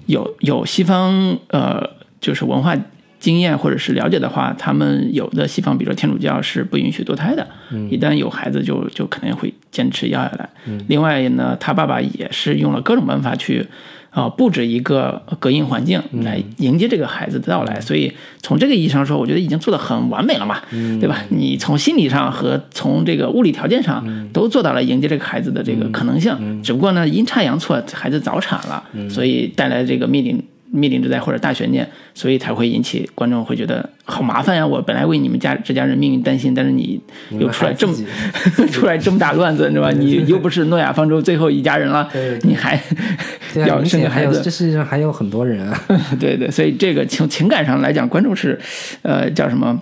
[0.05, 1.81] 有有西方呃，
[2.21, 2.77] 就是文化。
[3.19, 7.47] 经验或者是了解的话，他们有的西方，比如说天主教是不允许堕胎的，
[7.89, 10.49] 一旦有孩子就就肯定会坚持要下来。
[10.87, 13.65] 另外呢，他爸爸也是用了各种办法去，
[14.11, 17.81] 呃，布置一个隔音环境来迎接这个孩子的到来。
[17.81, 21.23] 所以从这个意义上说，我觉得已经做得很完美了嘛，对吧？
[21.29, 26.61] 你从心理上和从这个物理条件上都做到了迎接这个孩子的这个可能性。
[26.61, 30.41] 只不过呢，阴差阳错，孩子早产了，所以带来这个灭顶。
[30.71, 34.65] 灭顶之灾或者大悬念，所以才会引起观众会觉得好麻烦呀！
[34.65, 36.99] 我本来为你们家这家人命运担心，但是你
[37.31, 37.93] 又出来这么
[38.71, 39.91] 出来这么大乱子， 是吧？
[39.91, 42.09] 你又不是诺亚方舟最后一家人了，
[42.43, 42.79] 你还
[43.55, 45.81] 要生个孩子这世界上还有很多人啊。
[46.19, 48.59] 对对，所以这个从情感上来讲，观众是，
[49.03, 49.79] 呃，叫什么，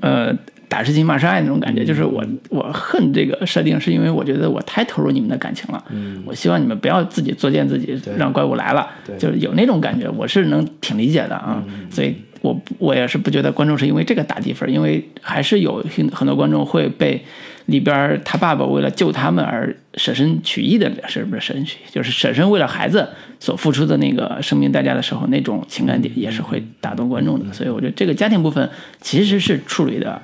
[0.00, 0.36] 呃，
[0.68, 8.88] 打是亲骂是爱那种感觉，就是我我恨这个设定，是因为我觉得我太投入你们的感情了，嗯，我希望你们不要自己作践自己，让怪物来了，
[9.18, 17.24] 就是有那种感觉，我是能挺理解的啊，所以我我也是不觉得观众是因为这个打低分，因为还是有很很多观众会被
[17.66, 21.90] 里边他爸爸为了救他们而舍身取义的，是不是舍身取义？
[21.90, 23.08] 就是舍身为了孩子
[23.44, 27.52] 所付出的那个生命代价的时候，那种情感点也是会打动观众的。
[27.52, 28.66] 所以我觉得这个家庭部分
[29.02, 30.18] 其实是处理的，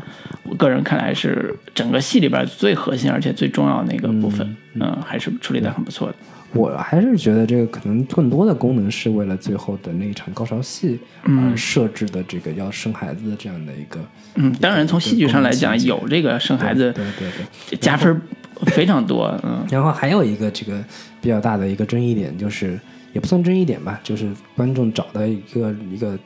[0.45, 6.15] 我个人看来是整个戏里边最核心而且最重要的那个部分，嗯，还是处理的很不错的。
[6.55, 14.01] 我还是觉得这个可能更多的功能是为了最后的那一场高潮戏而设置的这个要生孩子的这样的一个
[14.37, 17.29] 嗯，当然从戏剧上来讲，有这个生孩子对对
[17.69, 17.79] 对。
[17.79, 18.21] 加分
[18.67, 20.83] 非常多，嗯然后还有一个这个
[21.21, 22.79] 比较大的一个争议点，就是
[23.13, 26.19] 也不算争议点吧，就是观众找的一个一个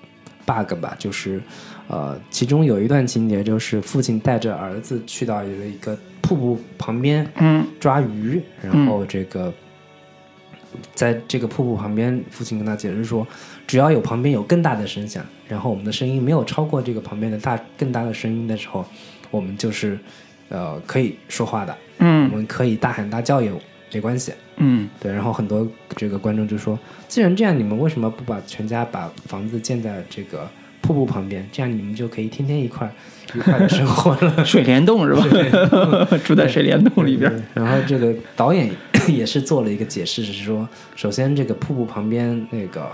[0.45, 1.41] bug 吧，就是
[1.89, 9.53] 呃，其中有一段情节就是父亲带着儿子去到了一个瀑布旁边嗯抓鱼，然后这个。
[10.93, 13.25] 在这个瀑布旁边，父亲跟他解释说，
[13.65, 18.85] 只要有旁边有更大的声响，然后我们的声音没有超过这个旁边的大更大的声音的时候，
[19.31, 19.97] 我们就是
[20.49, 23.53] 呃可以说话的，我嗯们可以大喊大叫也
[23.93, 24.33] 没关系。
[24.67, 30.49] 嗯对，然后很多这个观众就说，既然这样，你们为什么不把全家把房子建在这个
[30.81, 31.47] 瀑布旁边？
[31.53, 32.93] 这样你们就可以天天一块儿
[33.35, 34.43] 愉快的生活了。
[34.45, 35.23] 水帘洞是吧？
[36.25, 37.31] 住在水帘洞里边。
[37.53, 38.71] 然后这个导演
[39.07, 42.91] 也是做了一个解释，是说，首先这个瀑布旁边那个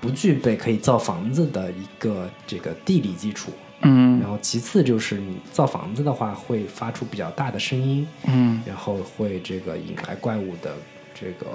[0.00, 3.50] 不具备可以造房子的一个这个地理基础，
[3.82, 10.72] 嗯然后其次就是你造房子的话会发出比较大的声音，嗯然后会这个引来怪物的
[11.14, 11.46] 这个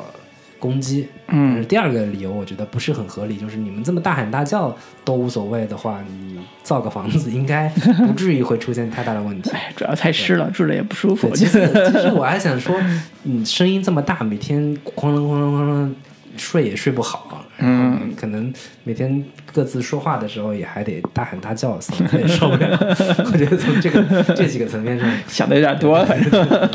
[0.58, 1.08] 攻击。
[1.28, 7.70] 嗯，第二个理由我觉得不是很合理，就是你们这么大喊大叫都无所谓的话，你造个房子应该
[8.08, 9.52] 不至于会出现太大的问题。
[9.52, 11.30] 哎， 主要太湿了，住着也不舒服。
[11.36, 12.76] 其实其实我还想说，
[13.24, 15.94] 你，声音这么大，每天哐啷哐啷哐啷，
[16.38, 22.78] 睡也睡不好，嗯，可能每天各自说话的时候也还得大喊大叫，嗓子也 受不了。
[23.32, 26.70] 我觉得从这个这几个层面上，想的有点多，反正。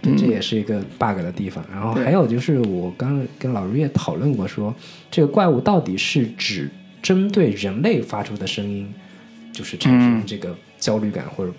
[0.00, 1.62] 对这也是一个 bug 的地方。
[1.72, 4.72] 然后还有就是，我刚跟老瑞也讨论过说，
[5.10, 6.70] 这个怪物到底是指
[7.02, 8.88] 针对人类发出的声音，
[9.52, 11.52] 就是产生这个焦虑感或者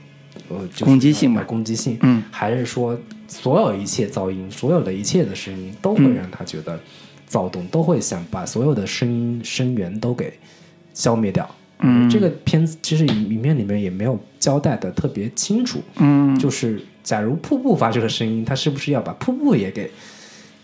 [0.47, 2.97] 呃就是攻击性吧呃攻击性，嗯，还是说
[3.29, 6.77] 所有一切噪音，所有的一切的声音都会让他觉得
[7.27, 10.33] 躁动，都会想把所有的声音声源都给
[10.93, 11.49] 消灭掉。
[11.81, 19.89] 嗯这个片子其实影影片里面也没有交代的特别清楚，嗯，就是假如瀑布发出的声音，它是不是要把瀑布也给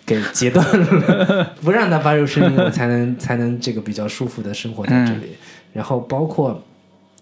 [0.05, 5.37] 给截断了，不让它发出声音，我才能才能这个比较舒服的生活在这里。
[5.71, 6.61] 然后包括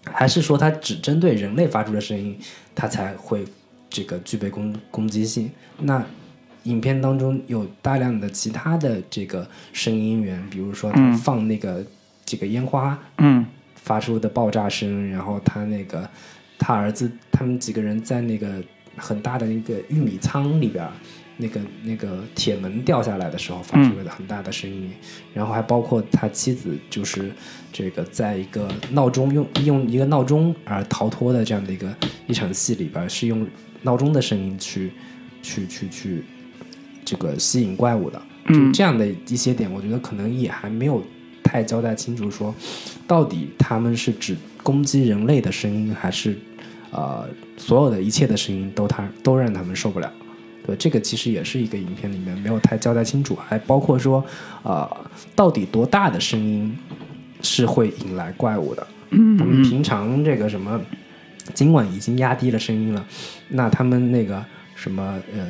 [0.04, 2.36] 还是说它只针对人类发出的声音，
[2.74, 3.44] 它才会
[3.94, 5.48] 这个具备攻攻击性。
[5.78, 6.04] 那
[6.64, 11.86] 影片当中有大量的其他的这个声音源，比如说他放那个、
[12.26, 13.46] 这个烟花，嗯。
[13.76, 16.08] 发出的爆炸声，然后他那个
[16.58, 18.48] 他儿子他们几个人在那个
[18.96, 20.88] 很大的那个玉米仓里边，
[21.36, 24.90] 那个那个铁门掉下来的时候发出了很大的声音，
[25.34, 27.30] 然后还包括他妻子就是
[27.70, 31.94] 这个在一个闹钟用用一个闹钟而逃脱的这样的一个
[32.26, 33.46] 一场戏里边，是用
[33.84, 34.90] 闹钟的声音去
[35.42, 36.24] 去去去
[37.04, 41.02] 这个吸引怪物的，就这样的一些点，我觉得可能也还没有
[41.42, 42.54] 太交代清楚说，
[43.06, 46.36] 到底他们是指攻击人类的声音，还是
[46.90, 50.12] 呃所有的一切的声音都他都让他们受不了。
[50.66, 54.24] 对，这个其实也是一个影片里面没有太交代清楚，还包括说，
[54.62, 54.88] 呃，
[55.36, 56.74] 到底多大的声音
[57.42, 58.86] 是会引来怪物的？
[59.10, 60.80] 嗯，他们平常这个什么，
[61.54, 63.04] 尽管已经压低了声音了，
[63.48, 64.44] 那他们那个
[64.74, 65.46] 什么呃，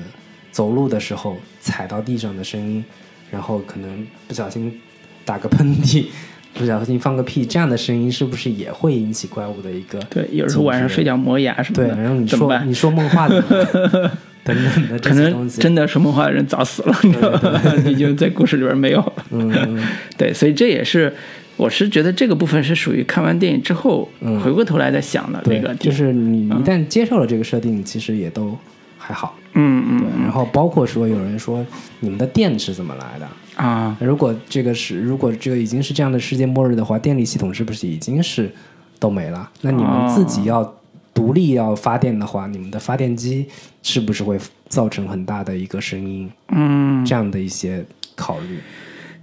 [0.52, 2.84] 走路的时候踩到地上的声音，
[3.30, 4.80] 然后可能不小心
[5.24, 6.06] 打个喷嚏，
[6.54, 9.98] 不小心放个屁，这样的声音是不是也会引起怪物的一个？
[10.10, 12.58] 对，有时候晚上睡觉磨牙什么对，的，然后你说？
[12.64, 14.10] 你说梦话怎么办
[14.44, 17.60] 等等的这可些东西，能真的说梦话的人早死了，你知道吧？
[17.86, 19.12] 已经 在故事里边没有了。
[19.30, 19.82] 嗯嗯
[20.18, 21.12] 对，所以这也是，
[21.56, 28.56] 我是觉得这个部分是属于看完电影之后、嗯回过头来再想的对这个，就是你一旦接受了这个设定，其实也都
[28.98, 29.36] 还好。
[29.54, 31.64] 嗯对嗯，然后包括说有人说
[32.00, 33.28] 你们的电是怎么来的？
[33.54, 38.52] 啊，如果这个是如果这个已经是这样的世界末日的话，电力系统是不是已经是
[38.98, 39.48] 都没了？
[39.60, 40.74] 那你们自己要
[41.14, 43.46] 独立要发电的话，你们的发电机
[43.80, 44.36] 是不是会
[44.68, 46.28] 造成很大的一个声音？
[46.48, 47.84] 嗯，这样的一些
[48.16, 48.58] 考虑。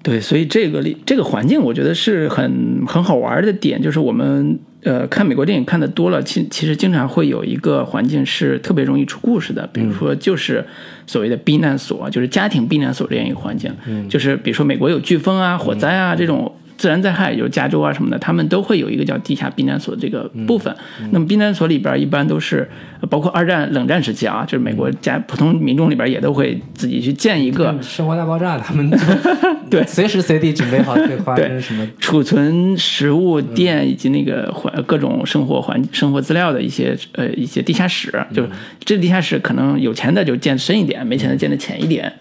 [0.03, 10.65] 对，所以这个里这个环境，我觉得是很很好玩的点，就是我们呃看美国电影看的多了，其其实经常会有一个环境是特别容易出故事的，比如说就是
[11.05, 13.71] 所谓的避难所，就是家庭避难所这样一个环境，
[14.09, 16.51] 就是比如说美国有飓风啊、火灾啊这种。
[16.81, 20.75] 自然灾害，有加州啊什么的，他们都会有一个叫地下避难所这个部分。
[21.11, 22.67] 那么避难所里边一般都是，
[23.01, 28.97] 呃包括二战、冷战时期啊，就是美国家普通民众里边也都会自己去建一个嗯生活大爆炸，他们就
[29.69, 29.85] 对。
[29.85, 31.87] 随时随地准备好会发生什么。
[31.99, 38.49] 储存食物、电以及那个环各种生活环生活资料的一些呃一些地下室，就是
[38.83, 42.11] 这地下室可能有钱的就建深一点，没钱的建的浅一点，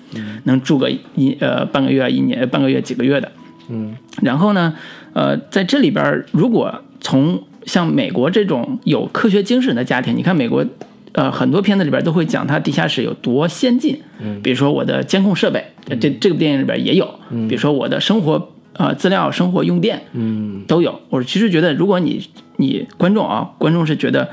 [0.45, 3.33] 能住个一呃半个月、一年、半个月、几个月的。
[3.73, 4.75] 嗯，然后呢，
[5.13, 10.65] 呃，在这里边，如果从像美国这种有科学精神的家庭，你看美国，
[11.13, 14.01] 呃，很多片子里边都会讲它地下室有多先进。
[14.21, 15.65] 嗯，比如说我的监控设备，
[16.01, 17.09] 这这个电影里边也有。
[17.31, 21.01] 嗯，比如说我的生活呃资料、生活用电，嗯都有。
[21.11, 24.31] 我其实觉得，如果你你观众啊，观众是觉得，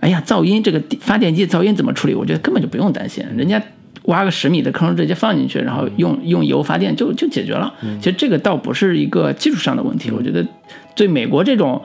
[0.00, 2.14] 哎呀，噪音这个发电机噪音怎么处理？
[2.14, 3.60] 我觉得根本就不用担心，人家
[4.04, 7.72] 挖个十米的坑直接放进去，然后用用油发电就就解决了。
[8.00, 10.46] 其实这个倒不是一个技术上的问题，我觉得
[10.94, 11.80] 对美国这种。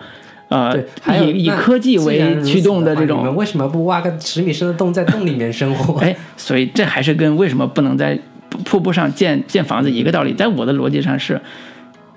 [0.49, 5.95] 呃，还以以科技为驱动的这种你们为什么不挖个十米深的洞，在洞里面生活？
[5.99, 10.32] 哎，所以这还是跟为什么不能在瀑瀑布上建建房子一个道理。
[10.32, 11.41] 在我的逻辑上是，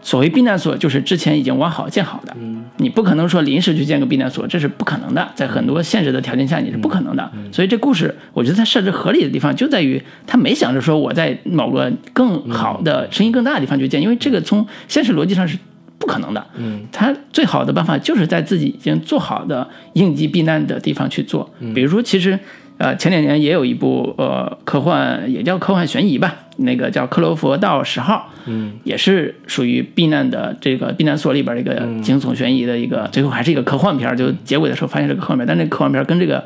[0.03, 7.30] 所谓避难所就是之前已经挖好建好的，嗯你不可能说临时去建个避难所，这是不可能的，在很多现实的条件下你是不可能的。
[7.34, 15.59] 嗯所以这故事我觉得它设置合理的地方就在于，他没想着说我在某个更好的声音更大的地方去建，因为这个从现实逻辑上是。
[15.98, 21.53] 不可能的，嗯，他最好的办法就是在自己已经做好的应急避难的地方去做。
[21.61, 22.38] 嗯比如说，其实，
[22.81, 36.43] 呃，前两年也有一部呃科幻，也叫科幻悬疑吧，那个叫《克罗佛道十号》，嗯，也是属于避难的这个避难所里边的一个惊悚悬疑的一个，最后还是一个科幻片，就结尾的时候发现是个科幻片，但那科幻片跟这个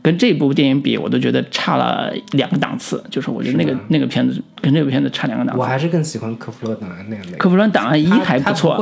[0.00, 5.60] 跟这部电影比，我都觉得差了两个档次，就是我觉得那个那个片子跟这部片子差两个档次。
[5.60, 7.36] 我还是更喜欢科弗洛档案那样的。
[7.36, 8.78] 科弗伦档案一还不错，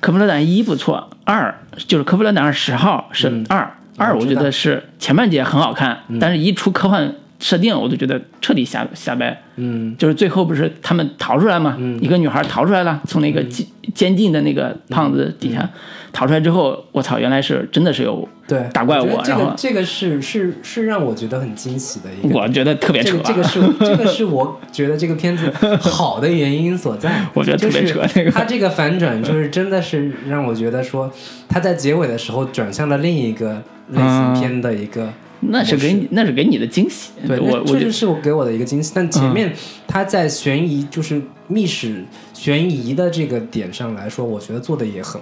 [0.00, 3.70] 科弗伦档案一不错，二就是科弗伦档案十号是二、
[4.02, 9.40] 二，我觉得是前半节很好看，但是一出科幻设定，我就觉得彻底瞎瞎掰。
[9.56, 15.68] 嗯，就是最后不是他们逃出来嘛，一个女孩逃出来了，从那个监监禁的那个胖子底下
[16.10, 22.38] 逃出来之后，我操，原来是真的是有对打怪物这然后个这个是是是让我觉得很惊喜的一个。
[22.38, 27.26] 我觉得特别扯、啊这个这个是 这个是我觉得这个片子好的原因所在。
[27.34, 31.12] 我觉得特别扯就是这个他这个反转就是真的是让我觉得说
[31.46, 35.12] 他在结尾的时候转向了另一个类型片的一个。
[35.44, 38.92] 那是给你那是给你的惊喜，对，我确实是我给我的一个惊喜。
[38.94, 39.52] 但前面
[39.88, 45.20] 他在悬疑，就是密室悬疑的这个点上来说，我觉得做的也很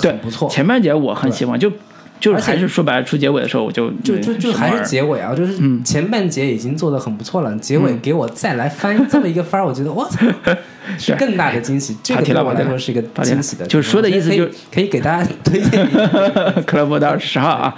[0.00, 0.48] 对很不错。
[0.48, 1.68] 前半节我很喜欢，就
[2.18, 5.82] 就是而且还是说白了，出结尾的时候我就就就就还是结尾啊，就是嗯。
[5.84, 10.26] 前半节已经做的很不错了，结尾给我再来翻这么一个番儿，我觉得我操，
[10.98, 11.96] 是更大的惊喜。
[12.02, 17.74] 这个对我跑题了跑题了来说是一个惊喜的，就是说的意思就是可以给大家推荐一个， 克勒伯道十号啊，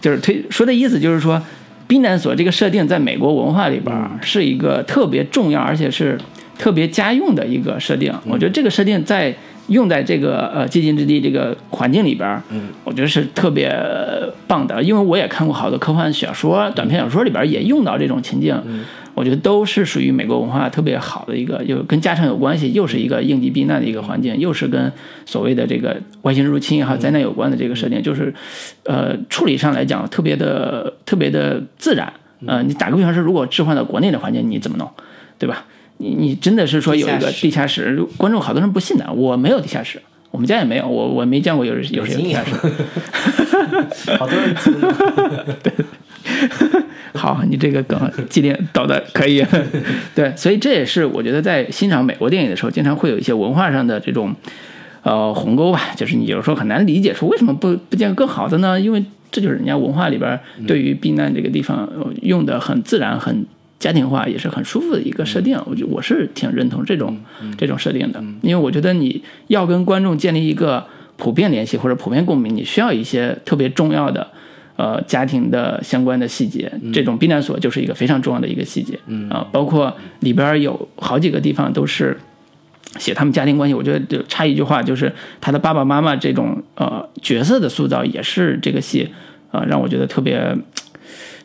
[0.00, 1.40] 就是推说的意思就是说，
[1.86, 6.18] 避难所这个设定在美国文化里边儿是一个特别重要，而且是
[6.58, 8.14] 特别家用的一个设定。
[8.24, 9.34] 我觉得这个设定在
[9.70, 13.74] 用在这个呃寂静之地这个环境里边，嗯，我觉得是特别
[14.46, 14.82] 棒的。
[14.82, 18.54] 因为我也看过好多科幻小说、短篇小说里边也用到这种情境。
[19.12, 24.90] 我觉得都是属于美国文化特别好的一个，又跟家常有关系，又是一个应急避难的一个环境，又是跟
[25.26, 28.32] 所谓的这个外星入侵还有灾难有关的这个设定，就是，
[28.84, 32.10] 呃，处理上来讲特别的特别的自然。
[32.46, 34.88] 呃，你打个比方说，如果置换到国内的环境，你怎么弄，
[35.38, 35.66] 对吧？
[36.00, 42.54] 你你真的是说有一个地下室，观众好多人不信的，我没有地下室，我们家也没有，我我没见过有人有谁有地下室。
[44.18, 45.72] 好多人记得
[47.12, 49.44] 好，你这个梗机灵导的可以。
[50.14, 54.34] 对，所以这也是我觉得在欣赏美国电影的时候，经常会有一些文化上的这种
[55.02, 58.80] 呃鸿沟吧，就是你有时候很难理解说为什么不不见更好的呢？
[58.80, 63.44] 因为这就是人家文化里边对于避难这个地方呃用的很自然、很
[63.80, 65.58] 家庭化，也是很舒服的一个设定。
[65.66, 67.18] 我觉我是挺认同这种
[67.58, 74.28] 这种设定的，因为我觉得你要跟观众建立一个普遍联系或者普遍共鸣，你需要一些特别重要的。
[74.76, 79.28] 呃，家庭的相关的细节，这种避难所就是一个非常重要的一个细节，嗯。
[79.28, 82.16] 啊，包括里边有好几个地方都是
[82.98, 89.06] 写他们家庭关系，我觉得就差一句话，就是他的爸爸妈妈这种呃角色的塑造，也是这个戏
[89.50, 90.56] 呃让我觉得特别呃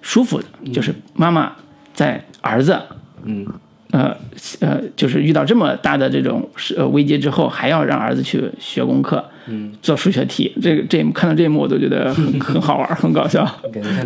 [0.02, 1.52] 舒服的，就是妈妈
[1.96, 2.80] 在儿子
[3.24, 3.48] 嗯。
[3.92, 4.14] 呃
[4.60, 13.48] 呃，就是遇到这么大的这种呃危机之后，还要让儿子去学功课，嗯，做数学题，这个这一幕看到这一幕我都觉得很很好玩，很搞笑。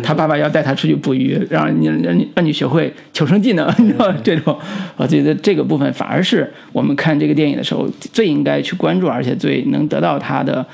[0.00, 4.56] 他爸爸要带他出去捕鱼，让你让你让你学会求生技能， 你知道这种，
[4.96, 10.64] 我觉得这个部分反而是我们看这个电影的时候最应该去关注，而且最能得到它的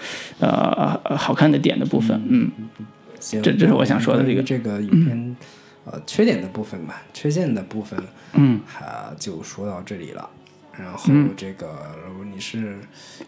[0.40, 2.20] 呃呃好看的点的部分。
[2.28, 2.50] 嗯，
[3.18, 5.36] 行，这这是我想说的这个这个影片
[5.86, 7.98] 呃缺点的部分吧，缺陷的部分，
[8.34, 10.28] 嗯，哈就说到这里了。
[10.78, 11.66] 然后这个，
[12.06, 12.76] 如果你是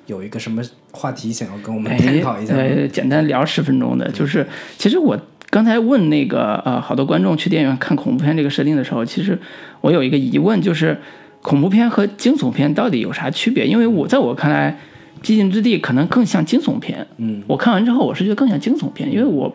[0.05, 4.47] 有一个什么话题想要跟我们探讨一下吗，呃，简单聊十分钟的，就是
[4.77, 9.39] 其实我刚才问那个呃，好多观众去电影院看恐怖片这个设定的时候，其实
[9.81, 11.01] 我有一个疑问，就是
[11.41, 13.67] 恐怖片和惊悚片到底有啥区别？
[13.67, 14.71] 因为我在我看来，
[15.23, 17.07] 《寂静之地》可能更像惊悚片。
[17.16, 19.55] 嗯，我看完之后，我是觉得更像惊悚片，因为我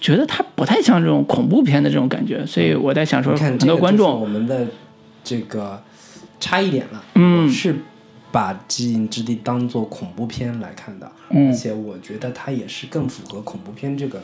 [0.00, 4.66] 觉得它不太像这种恐怖片的这种感觉，所以我在想说，很多观众我们的
[5.22, 5.82] 这个
[6.40, 7.04] 差异点了。
[7.14, 7.74] 嗯是
[8.32, 14.20] 把《寂静之地》当做恐怖片来看的，嗯而且我觉得它也是更符合恐怖片这个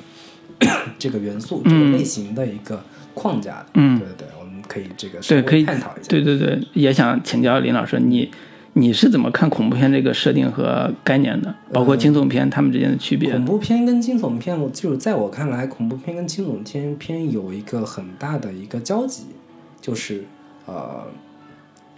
[0.98, 3.66] 这个元素、这个类型的一个框架的。
[3.74, 6.08] 嗯对对对，我们可以这个稍对，可以探讨一下。
[6.08, 8.30] 对对对，也想请教林老师，你
[8.74, 11.54] 你是怎么看恐怖片这个设定和概念的？
[11.72, 13.32] 包括惊悚片它们之间的区别？
[13.32, 19.24] 恐怖片跟惊悚片，我就是在我看来，恐怖片跟惊悚片片有一个很大的一个交集，
[19.80, 20.24] 就是
[20.64, 21.06] 呃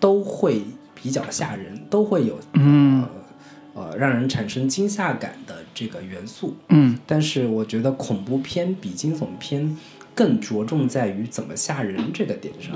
[0.01, 0.63] 都会
[0.95, 3.03] 比较吓人，都会有嗯
[3.75, 6.57] 呃呃让人产生惊吓感的这个元素。
[6.71, 9.77] 嗯但是我觉得恐怖片比惊悚片
[10.13, 12.73] 更着重在于怎么吓人这个点上，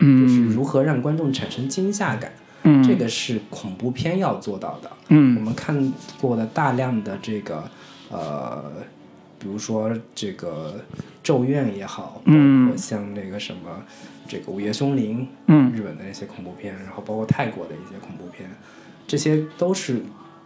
[0.00, 2.45] 就是嗯如何让观众产生惊吓感，嗯，
[2.84, 4.90] 这个是恐怖片要做到的。
[5.08, 5.36] 嗯。
[5.36, 7.62] 我嗯们看过的大量的这个
[8.10, 8.64] 呃，
[9.38, 10.80] 比如说这个
[11.22, 12.66] 咒怨》也好，嗯。
[12.66, 13.82] 包括像那个什么
[14.28, 15.72] 这个《午夜凶铃》，嗯。
[15.72, 18.48] 日本的那些恐怖片，然后包括泰国的一些恐怖片，
[19.06, 20.02] 这些都是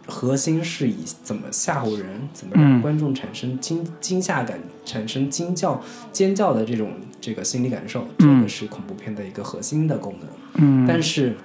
[0.07, 8.41] 核心是以怎么吓唬人，怎么让嗯观众产生惊惊吓感，产生惊叫、尖叫的这种这个心理感受，这嗯。
[8.41, 10.29] 个是恐怖片的一个核心的功能。
[10.55, 10.85] 嗯。
[10.87, 11.35] 但是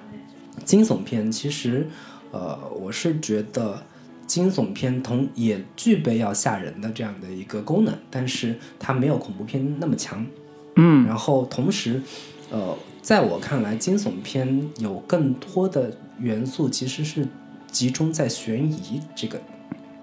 [0.66, 1.86] 惊悚片其实，
[2.32, 3.82] 呃，我是觉得
[4.26, 10.26] 惊悚片同也具备要吓人的这样的一个功能，但是它没有恐怖片那么强。
[10.74, 12.02] 嗯然后同时，
[12.50, 17.26] 呃，在我看来，惊悚片有更多的元素其实是
[17.70, 19.40] 集中在悬疑这个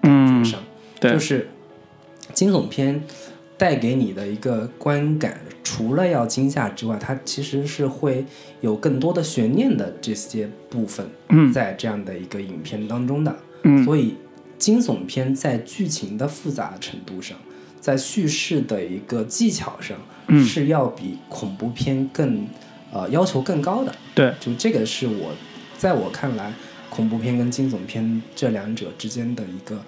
[0.02, 0.58] 嗯上，
[0.98, 1.48] 对就是
[2.32, 3.00] 惊悚片
[3.56, 8.24] 带给你的一个观感，除了要惊吓之外，它其实是会
[8.60, 11.50] 有更多的悬念的这些部分，嗯。
[11.52, 13.82] 在这样的一个影片当中的，嗯。
[13.84, 14.14] 所以
[14.58, 17.36] 惊悚片在剧情的复杂程度上，
[17.80, 19.96] 在叙事的一个技巧上，
[20.28, 20.44] 嗯。
[20.44, 22.46] 是要比恐怖片更
[22.92, 23.94] 呃要求更高的。
[24.14, 24.32] 对。
[24.38, 25.32] 就这个是我
[25.78, 26.52] 在我看来，
[26.90, 29.80] 恐怖片跟惊悚片这两者之间的一个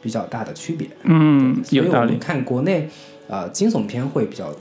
[0.00, 0.88] 比较大的区别。
[1.02, 2.06] 嗯所以有道理。
[2.06, 2.88] 我们看国内
[3.28, 4.54] 呃惊悚片会比较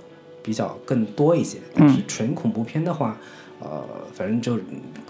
[0.46, 1.90] 比较更多一些，但嗯。
[1.90, 3.18] 是纯恐怖片的话，
[3.60, 3.84] 呃，
[4.14, 4.64] 反正就嗯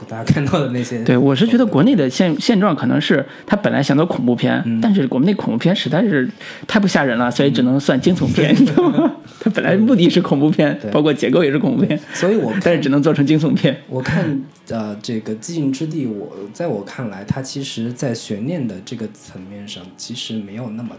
[0.08, 4.80] 大家看到的那些，对，我是觉得国内的现现状可能是他本来想做恐怖片，嗯。
[4.80, 6.30] 但是我们那恐怖片实在是
[6.68, 9.12] 太不吓人了，所以只能算惊悚片，你知道吗？
[9.42, 13.82] 他本来目的是恐怖片，包括结构也是恐怖片，所以我看但是只能做成惊悚片。
[13.90, 20.96] 我看呃这个《寂静之地》我，在我看来，它其实在悬念的这个层面上，其实没有那么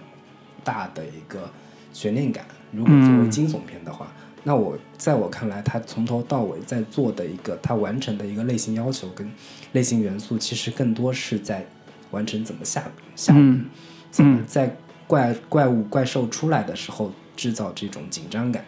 [0.62, 1.50] 大的一个
[1.92, 2.44] 悬念感。
[2.72, 4.06] 如果作为惊悚片的话，
[4.48, 9.28] 那我在我看来，他从头到尾在做的一个他完成的一个类型要求跟
[9.72, 11.66] 类型元素，其实更多是在
[12.12, 12.80] 完成怎么吓
[13.16, 13.64] 吓唬嗯
[14.12, 14.76] 怎么在
[15.08, 18.64] 怪怪物怪兽出来的时候制造这种紧张感，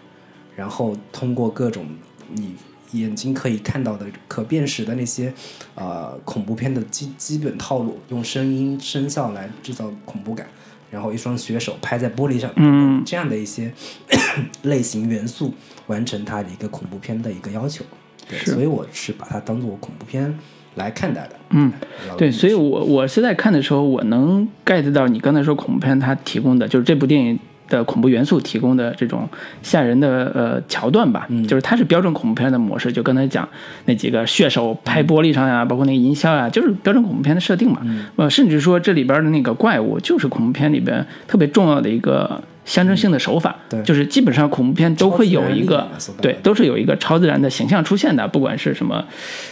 [0.56, 1.86] 然后通过各种
[2.32, 2.56] 你
[2.90, 5.32] 眼睛可以看到的可辨识的那些
[5.76, 10.48] 呃恐怖片的基基本套路，用声音声效来制造恐怖感，
[10.90, 13.72] 然后一双血手拍在玻璃上，嗯这样的一些
[14.62, 15.52] 类型元素，
[15.86, 17.84] 完成它的一个恐怖片的一个要求。
[18.28, 20.38] 对，所以我是把它当做恐怖片
[20.74, 21.36] 来看待的。
[21.50, 21.72] 嗯，
[22.16, 27.38] 对，所以我我是在看的时候，我能 get 到你刚才说恐怖片它提供的，就是这部电影
[27.68, 29.28] 的恐怖元素提供的这种
[29.62, 33.48] 吓人的呃桥段吧，就是它是标准恐怖片的模式，就刚才讲
[33.84, 37.80] 那几个血手拍玻璃上呀，包括那个营销啊，就是标准恐怖片的设定嘛。
[38.16, 43.82] 呃，甚至说这里边的那个怪物就是恐怖片里边特别重要的一个象征性的手法，对。
[43.82, 45.88] 就是基本上恐怖片都会有一个
[46.20, 49.04] 对，都是有一个超自然的形象出现的，不管是什么，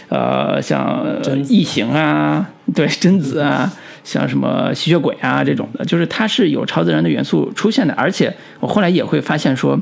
[0.09, 1.05] 呃，像
[1.47, 3.71] 异形啊，对，贞子啊，
[4.07, 9.77] 像什么吸血鬼啊这种的，就是它是有超自然的元素出现的，而且我后来也会发现说。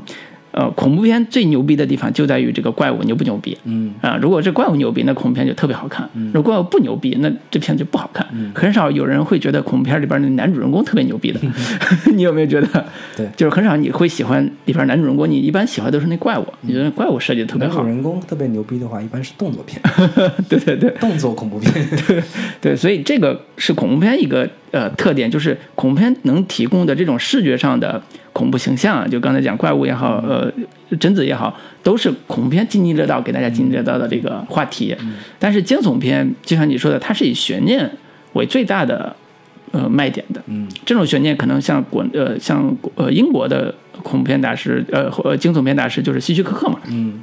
[0.56, 3.54] 呃，恐怖片最牛逼的地方就在于这个怪物牛不牛逼。
[3.64, 8.26] 嗯啊、如果这怪物牛逼，那恐怖片就特别好看；如果怪物不牛逼，那这片就不好看。
[8.54, 11.38] 很少有人会觉得恐怖片里边的男主人公特别牛逼的，
[12.16, 12.84] 你有没有觉得？
[13.14, 17.88] 对就是很少你会喜欢里边男主人公，你一般喜欢都是那怪物，你觉得怪物设计的特别好男主。
[17.88, 19.78] 人公特别牛逼的话，一般是动作片，
[20.48, 21.70] 对对对动作恐怖片。
[22.06, 22.22] 对
[22.62, 28.02] 对，所以这个是恐怖片一个呃特点，就是恐怖片能提供的这种视觉上的
[28.36, 30.52] 恐怖形象啊，就刚才讲怪物也好，呃，
[31.00, 34.94] 贞子也好，都是恐怖片津津乐道给大家津津乐道的这个话题。
[35.38, 37.90] 但是惊悚片，就像你说的，它是以悬念
[38.34, 39.16] 为最大的
[39.72, 40.42] 呃卖点的。
[40.48, 47.22] 嗯，这种悬念可能像国呃像呃英国的恐怖片大师呃或惊悚片大师就是希区柯克嘛，嗯。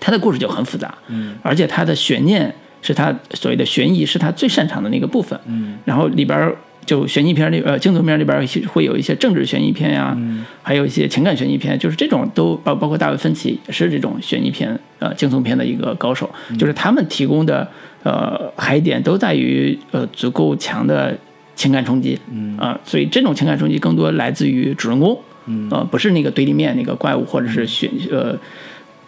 [0.00, 1.34] 他的故事就很复杂，嗯。
[1.42, 5.76] 而且他的悬念是他所谓的悬疑是他最擅长的那个部分，嗯。
[5.84, 6.56] 然后里边儿
[6.88, 10.42] 就悬疑片里呃惊悚片里边儿会有一些政治悬疑片呀，嗯。
[10.62, 16.56] 还有一些情感悬疑片，就是这种都包包括大卫芬奇也是这种悬疑片呃惊悚片的一个高手，嗯。
[16.56, 17.68] 就是他们提供的
[18.04, 21.14] 呃海点都在于呃足够强的
[21.54, 22.56] 情感冲击，嗯。
[22.56, 25.68] 啊、所以这种情感冲击更多来自于主人公，嗯。
[25.70, 28.34] 呃，不是那个对立面那个怪物，或者是悬呃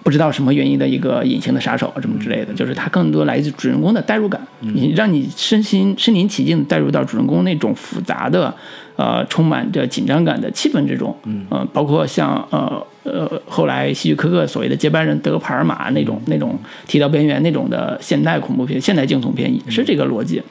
[0.03, 8.55] 不知道什么原因的一个隐形的杀手啊什么之类的，就是它更多来自主人公的代入感，你让你身心身临其境地带入到主人公那种复杂的
[8.97, 20.43] 呃充满着紧张感的气氛之中，嗯、呃，包括像呃呃后来希区柯克所谓的接班人德帕尔玛那种那种提到边缘那种的现代恐怖片、现代惊悚片也是这个逻辑。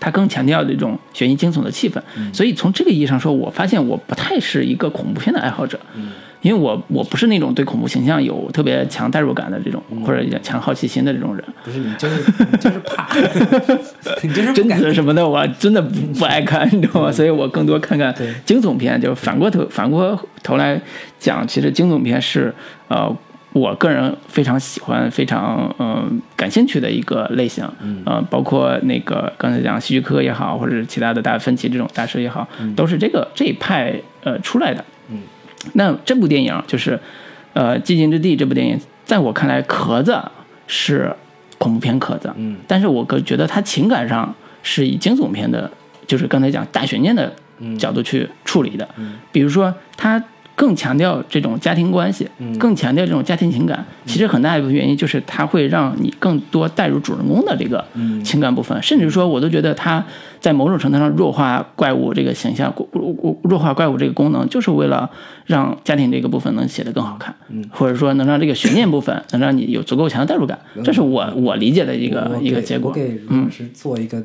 [0.00, 1.98] 它更强调这种悬疑惊悚的气氛，
[2.30, 5.78] 所以从这个意义上说，我发现我不太是一个恐怖片的爱好者，
[6.44, 11.42] 因为我我不是那种对恐怖形象有特别强代入感的这种，或者强好奇心的这种人。
[11.64, 12.22] 不是你就是
[12.52, 13.08] 你就是怕，
[14.22, 17.10] 你就是不贞子什么的，我真的不不爱看，你知道吗？
[17.10, 18.14] 所以我更多看看
[18.44, 20.78] 惊悚片，就反过头反过头来
[21.18, 22.54] 讲，其实惊悚片是
[22.88, 23.10] 呃
[23.54, 27.66] 我个人非常喜欢、非常嗯、感兴趣的一个类型。
[27.80, 32.46] 嗯，呃，包括那个刚才讲希区柯也好，或者是其他的大芬奇这种大师也好，
[32.76, 33.94] 都是这个这一派
[34.24, 34.84] 呃出来的。
[35.66, 36.98] 嗯，那这部电影就是
[37.52, 40.18] 呃《寂静之地》这部电影，在我看来壳子
[40.66, 41.14] 是
[41.58, 45.70] 恐怖片壳子，嗯，但是我个觉得它情感上是以惊悚片的，
[46.06, 47.32] 就是刚才讲大悬念的
[47.78, 49.14] 角度去处理的，嗯。
[49.32, 50.22] 比如说它
[50.56, 60.04] 更强调这种家庭关系，嗯更强调这种家庭情感，其实很大一部分原因就是它会让你更多带入主人公的这个嗯情感部分，甚至说我都觉得它
[60.44, 65.10] 在某种程度上弱化怪物这个形象，弱弱化怪物这个功能，就是为了
[65.46, 72.94] 让家庭这个部分能写得更好看，嗯或者说能让这个悬念部分 能让你有足够强的代入感，这是我我理解的一个一个结果我。
[72.94, 74.22] 给卢老师做一个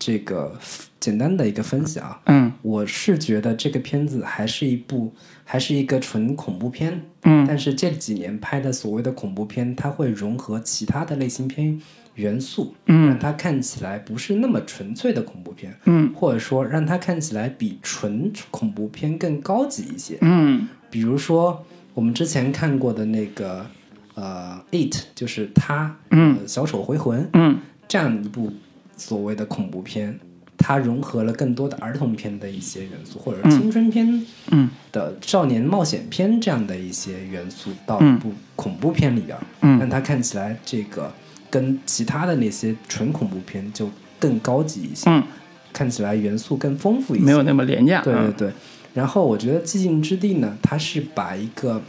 [0.00, 0.52] 这个
[0.98, 2.18] 简单的一个分析啊。
[2.26, 5.14] 嗯我是觉得这个片子还是一部，
[5.44, 7.00] 还是一个纯恐怖片。
[7.22, 11.80] 嗯但是这几年拍的所谓的恐怖片，它会融合其他的类型片
[12.14, 13.08] 元素，嗯。
[13.08, 16.12] 让它看起来不是那么纯粹的恐怖片，嗯。
[16.14, 20.18] 或者说让它看起来比纯恐怖片更高级一些。
[20.20, 20.68] 嗯。
[20.90, 21.64] 比如说
[21.94, 23.66] 我们之前看过的那个
[24.14, 26.36] 呃《It》，就是他，嗯。
[26.40, 27.58] 呃小丑回魂，嗯。
[27.88, 28.52] 这样一部
[28.96, 30.18] 所谓的恐怖片，
[30.56, 34.70] 它融合了更多的儿童片的一些元素，或者是青春片嗯。
[34.92, 38.14] 的少年冒险片这样的一些元素到嗯。
[38.14, 39.78] 一部恐怖片里边，嗯。
[39.78, 41.12] 让它看起来这个
[41.52, 43.88] 跟其他的那些纯恐怖片就
[44.18, 45.22] 更高级一些，嗯，
[45.70, 48.00] 看起来元素更丰富一些，没有那么廉价。
[48.00, 48.52] 嗯对对对，
[48.94, 51.82] 然后我觉得《寂静之地》呢，它是把一个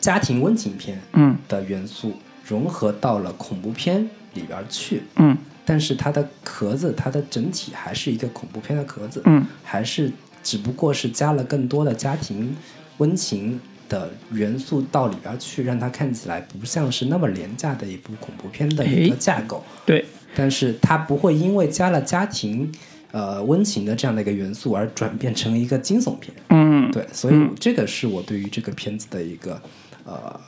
[0.00, 1.36] 家庭温情片嗯。
[1.48, 2.12] 的元素
[2.46, 5.36] 融合到了恐怖片里边去，嗯。
[5.64, 9.44] 但是它的壳子，它的整体还是一个恐怖片的壳子，嗯。
[9.64, 10.12] 还是
[10.44, 12.56] 只不过是加了更多的家庭
[12.98, 19.64] 温情的元素到里边去，让它看起来不像是那么廉价的一部恐怖片的一个架构。
[19.84, 20.04] 对，
[20.34, 22.70] 但是它不会因为加了家庭
[23.12, 26.34] 呃温情的这样的一个元素而转变成一个惊悚片。
[26.50, 29.60] 嗯对，所以这个是我对于这个片子的一个
[30.04, 30.40] 呃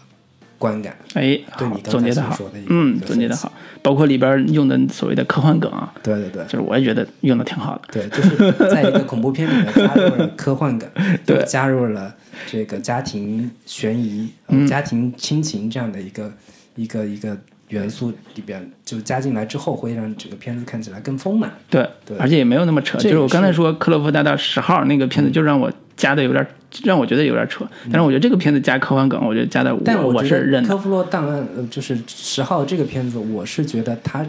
[0.56, 0.96] 观感。
[1.14, 2.38] 哎，对你，刚才总结的好
[2.68, 3.52] 嗯总结的好，
[3.82, 6.44] 包括里边用的所谓的科幻梗啊，对对对。
[6.44, 7.82] 就是我也觉得用的挺好的。
[7.92, 10.88] 对，就是在一个恐怖片里面加入了科幻梗，
[11.26, 12.14] 对加入了
[12.46, 14.30] 这个家庭悬疑、
[14.66, 16.32] 家庭亲情这样的一个
[16.76, 17.36] 一个一个
[17.68, 21.52] 元素里边，就加进来之后，会让整个片子看起来更丰满。
[21.68, 22.98] 对，对而且也没有那么扯。
[22.98, 26.46] 就是我刚才说《克洛夫大道十号》那个片子，就让我加的有点，
[26.84, 27.68] 让我觉得有点扯。
[27.84, 30.68] 但是我觉得这个片子加科幻梗，我觉得加的我但我是认的。
[30.68, 34.24] 科夫洛档案》呃，就是十号这个片子，我是觉得它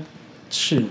[0.49, 0.84] 是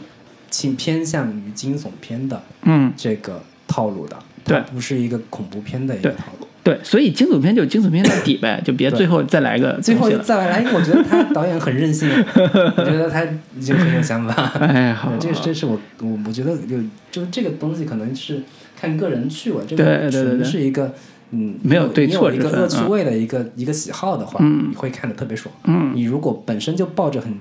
[0.51, 6.48] 倾偏向于惊悚片的嗯，这个套路的，对不是一个恐怖片的一个套路。
[6.69, 13.25] 对，所以惊悚片就惊悚片的底呗，就别最后再来个最后再来，我觉得他导演很任性， 我觉得他
[13.57, 14.35] 已经很有想法。
[14.61, 16.77] 哎，好，这这是我我我觉得就
[17.11, 18.43] 就是这个东西可能是
[18.79, 20.95] 看个人趣味，这个纯是一个
[21.31, 24.69] 嗯没有对你错一个恶趣啊味的一个一个喜好的话，嗯。
[24.71, 25.51] 你会看的特别爽。
[25.65, 25.93] 嗯。
[25.95, 27.33] 你如果本身就抱着很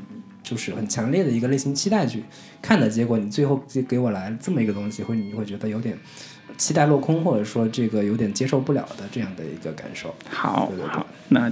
[0.41, 2.23] 就是很强烈的一个类型期待去
[2.61, 5.97] 看的结果，你最后就给我来这么一个东西，会你会觉得有点
[6.57, 10.13] 期待落空，或者说这个有点接受不了的这样的一个感受。
[10.29, 11.51] 好对对对好，那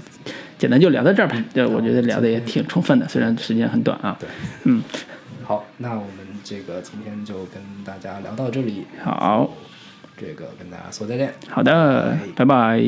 [0.58, 1.36] 简单就聊到这儿吧。
[1.54, 4.16] 这我觉得聊的也挺充分的，虽然时间很短啊。
[4.20, 4.30] 对，
[4.64, 4.82] 嗯，
[5.44, 9.52] 好，那我们这个今天就跟大家聊到这里，好
[10.18, 11.34] 这个跟大家说再见。
[11.50, 12.82] 好的，拜拜